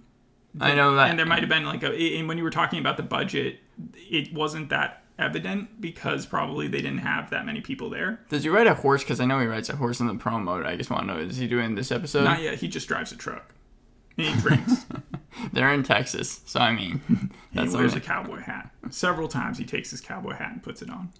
I 0.59 0.73
know 0.73 0.95
that. 0.95 1.09
and 1.11 1.19
there 1.19 1.25
might 1.25 1.39
have 1.41 1.49
been 1.49 1.65
like 1.65 1.83
a 1.83 1.91
and 2.17 2.27
when 2.27 2.37
you 2.37 2.43
were 2.43 2.49
talking 2.49 2.79
about 2.79 2.97
the 2.97 3.03
budget 3.03 3.59
it 3.95 4.33
wasn't 4.33 4.69
that 4.69 5.03
evident 5.19 5.79
because 5.79 6.25
probably 6.25 6.67
they 6.67 6.79
didn't 6.81 6.99
have 6.99 7.29
that 7.29 7.45
many 7.45 7.61
people 7.61 7.89
there 7.91 8.21
Does 8.29 8.43
he 8.43 8.49
ride 8.49 8.65
a 8.67 8.73
horse? 8.73 9.03
Because 9.03 9.19
I 9.19 9.25
know 9.25 9.39
he 9.39 9.45
rides 9.45 9.69
a 9.69 9.75
horse 9.75 9.99
in 9.99 10.07
the 10.07 10.13
promo. 10.15 10.65
I 10.65 10.75
just 10.75 10.89
want 10.89 11.07
to 11.07 11.13
know: 11.13 11.19
is 11.19 11.37
he 11.37 11.47
doing 11.47 11.75
this 11.75 11.91
episode? 11.91 12.23
not 12.23 12.41
yet 12.41 12.55
he 12.55 12.67
just 12.67 12.87
drives 12.87 13.11
a 13.11 13.15
truck 13.17 13.53
and 14.17 14.27
he 14.27 14.41
drinks 14.41 14.85
They're 15.53 15.71
in 15.71 15.83
Texas, 15.83 16.41
so 16.47 16.59
I 16.59 16.71
mean, 16.73 17.01
he 17.51 17.69
wears 17.69 17.93
a 17.93 17.99
cowboy 17.99 18.39
hat 18.39 18.71
several 18.89 19.27
times 19.27 19.59
he 19.59 19.65
takes 19.65 19.91
his 19.91 20.01
cowboy 20.01 20.33
hat 20.33 20.51
and 20.53 20.63
puts 20.63 20.81
it 20.81 20.89
on 20.89 21.11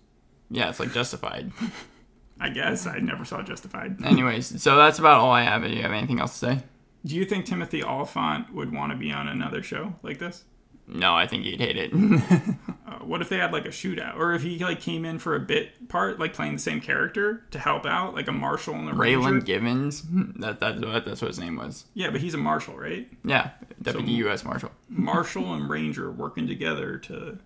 yeah, 0.50 0.70
it's 0.70 0.80
like 0.80 0.94
justified. 0.94 1.52
i 2.40 2.50
guess 2.50 2.86
i 2.88 2.98
never 3.00 3.26
saw 3.26 3.42
justified 3.44 4.04
Anyways, 4.06 4.62
so 4.62 4.76
that's 4.78 4.98
about 5.00 5.20
all 5.20 5.32
I 5.32 5.44
have. 5.44 5.64
Do 5.64 5.70
you 5.70 5.82
have 5.84 5.92
anything 5.92 6.20
else 6.20 6.40
to 6.40 6.46
say? 6.46 6.60
Do 7.06 7.16
you 7.16 7.26
think 7.26 7.46
timothy 7.46 7.82
olyphant 7.84 8.54
would 8.54 8.74
want 8.74 8.92
to 8.92 8.98
be 8.98 9.12
on 9.12 9.28
another 9.28 9.62
show 9.64 9.96
like 10.04 10.20
this 10.20 10.44
No, 10.88 11.16
I 11.16 11.28
think 11.28 11.44
he'd 11.44 11.60
hate 11.60 11.78
it. 11.78 11.92
uh, 12.88 13.00
what 13.04 13.22
if 13.22 13.30
they 13.30 13.38
had 13.38 13.52
like 13.54 13.66
a 13.66 13.70
shootout 13.70 14.16
or 14.18 14.34
if 14.34 14.42
he 14.44 14.58
like 14.60 14.80
came 14.82 15.06
in 15.06 15.20
for 15.20 15.36
a 15.36 15.40
bit 15.40 15.88
part 15.90 16.20
like 16.20 16.34
playing 16.34 16.54
the 16.54 16.60
same 16.60 16.82
character 16.82 17.44
to 17.52 17.60
help 17.60 17.86
out 17.86 18.14
like 18.16 18.28
a 18.28 18.32
marshal 18.32 18.74
and 18.76 18.90
a 18.90 18.94
ranger 18.94 19.20
Raylan 19.20 19.46
Givens. 19.46 20.04
That, 20.40 20.60
that's 20.60 20.80
what 20.80 21.06
that's 21.06 21.22
what 21.22 21.28
his 21.30 21.40
name 21.40 21.56
was. 21.58 21.86
yeah 21.94 22.10
but 22.10 22.22
he's 22.22 22.34
a 22.34 22.38
marshal 22.38 22.76
right 22.78 23.08
Yeah, 23.26 23.52
deputy 23.82 24.12
U.S. 24.14 24.44
Marshal. 24.46 24.72
Marshall 24.90 25.54
and 25.54 25.70
Ranger 25.70 26.12
working 26.12 26.48
together 26.48 26.98
to, 27.00 27.38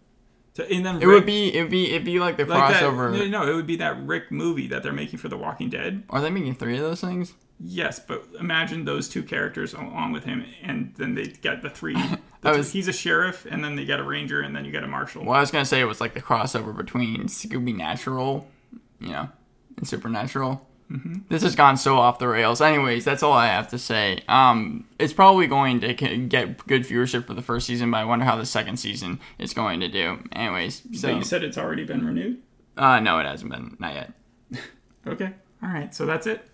to 0.55 0.71
and 0.71 0.85
then 0.85 1.01
It 1.01 1.07
would 1.07 1.25
be 1.25 1.53
it 1.55 1.61
would 1.61 1.71
be 1.71 1.91
it'd 1.91 2.05
be 2.05 2.19
like 2.19 2.37
the 2.37 2.45
like 2.45 2.75
crossover. 2.75 3.11
no, 3.17 3.25
no, 3.27 3.51
it 3.51 3.55
would 3.55 3.67
be 3.67 3.77
that 3.77 4.03
Rick 4.05 4.31
movie 4.31 4.67
that 4.67 4.83
they're 4.83 4.91
making 4.93 5.19
for 5.19 5.29
The 5.29 5.37
Walking 5.37 5.69
Dead. 5.69 6.03
Are 6.09 6.21
they 6.21 6.29
making 6.29 6.55
three 6.55 6.75
of 6.75 6.81
those 6.81 7.01
things? 7.01 7.33
Yes, 7.63 7.99
but 7.99 8.23
imagine 8.39 8.85
those 8.85 9.07
two 9.07 9.21
characters 9.23 9.73
along 9.73 10.13
with 10.13 10.23
him, 10.23 10.45
and 10.63 10.93
then 10.97 11.13
they 11.15 11.27
get 11.27 11.61
the 11.61 11.69
three. 11.69 11.95
The 12.41 12.49
was- 12.57 12.71
three- 12.71 12.79
he's 12.79 12.87
a 12.87 12.93
sheriff, 12.93 13.45
and 13.47 13.63
then 13.63 13.75
they 13.75 13.85
get 13.85 13.99
a 13.99 14.03
ranger, 14.03 14.41
and 14.41 14.55
then 14.55 14.65
you 14.65 14.71
get 14.71 14.83
a 14.83 14.87
marshal. 14.87 15.23
Well, 15.23 15.35
I 15.35 15.41
was 15.41 15.51
gonna 15.51 15.63
say 15.63 15.79
it 15.79 15.85
was 15.85 16.01
like 16.01 16.15
the 16.15 16.21
crossover 16.21 16.75
between 16.75 17.25
Scooby 17.27 17.75
Natural, 17.75 18.47
you 18.99 19.09
know, 19.09 19.29
and 19.77 19.87
Supernatural. 19.87 20.67
Mm-hmm. 20.91 21.19
This 21.29 21.43
has 21.43 21.55
gone 21.55 21.77
so 21.77 21.97
off 21.99 22.17
the 22.17 22.27
rails. 22.27 22.59
Anyways, 22.59 23.05
that's 23.05 23.21
all 23.21 23.31
I 23.33 23.45
have 23.45 23.67
to 23.69 23.77
say. 23.77 24.23
Um, 24.27 24.87
it's 24.97 25.13
probably 25.13 25.45
going 25.47 25.79
to 25.81 25.93
get 25.93 26.65
good 26.65 26.81
viewership 26.83 27.27
for 27.27 27.33
the 27.35 27.43
first 27.43 27.67
season, 27.67 27.91
but 27.91 27.97
I 27.99 28.05
wonder 28.05 28.25
how 28.25 28.35
the 28.35 28.45
second 28.47 28.77
season 28.77 29.19
is 29.37 29.53
going 29.53 29.79
to 29.81 29.87
do. 29.87 30.17
Anyways, 30.33 30.81
But 30.81 30.97
so 30.99 31.15
you 31.15 31.23
said 31.23 31.43
it's 31.43 31.57
already 31.59 31.85
been 31.85 32.03
renewed. 32.05 32.39
uh, 32.75 32.99
no, 32.99 33.19
it 33.19 33.25
hasn't 33.27 33.51
been, 33.51 33.77
not 33.79 33.93
yet. 33.93 34.11
Okay, 35.07 35.31
all 35.63 35.69
right, 35.69 35.93
so 35.95 36.05
that's 36.05 36.27
it. 36.27 36.47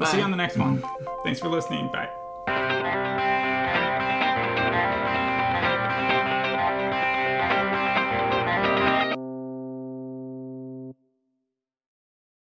We'll 0.00 0.08
see 0.08 0.16
you 0.18 0.24
on 0.24 0.30
the 0.30 0.36
next 0.36 0.56
one. 0.56 0.82
Thanks 1.24 1.40
for 1.40 1.48
listening. 1.48 1.90
Bye. 1.92 2.19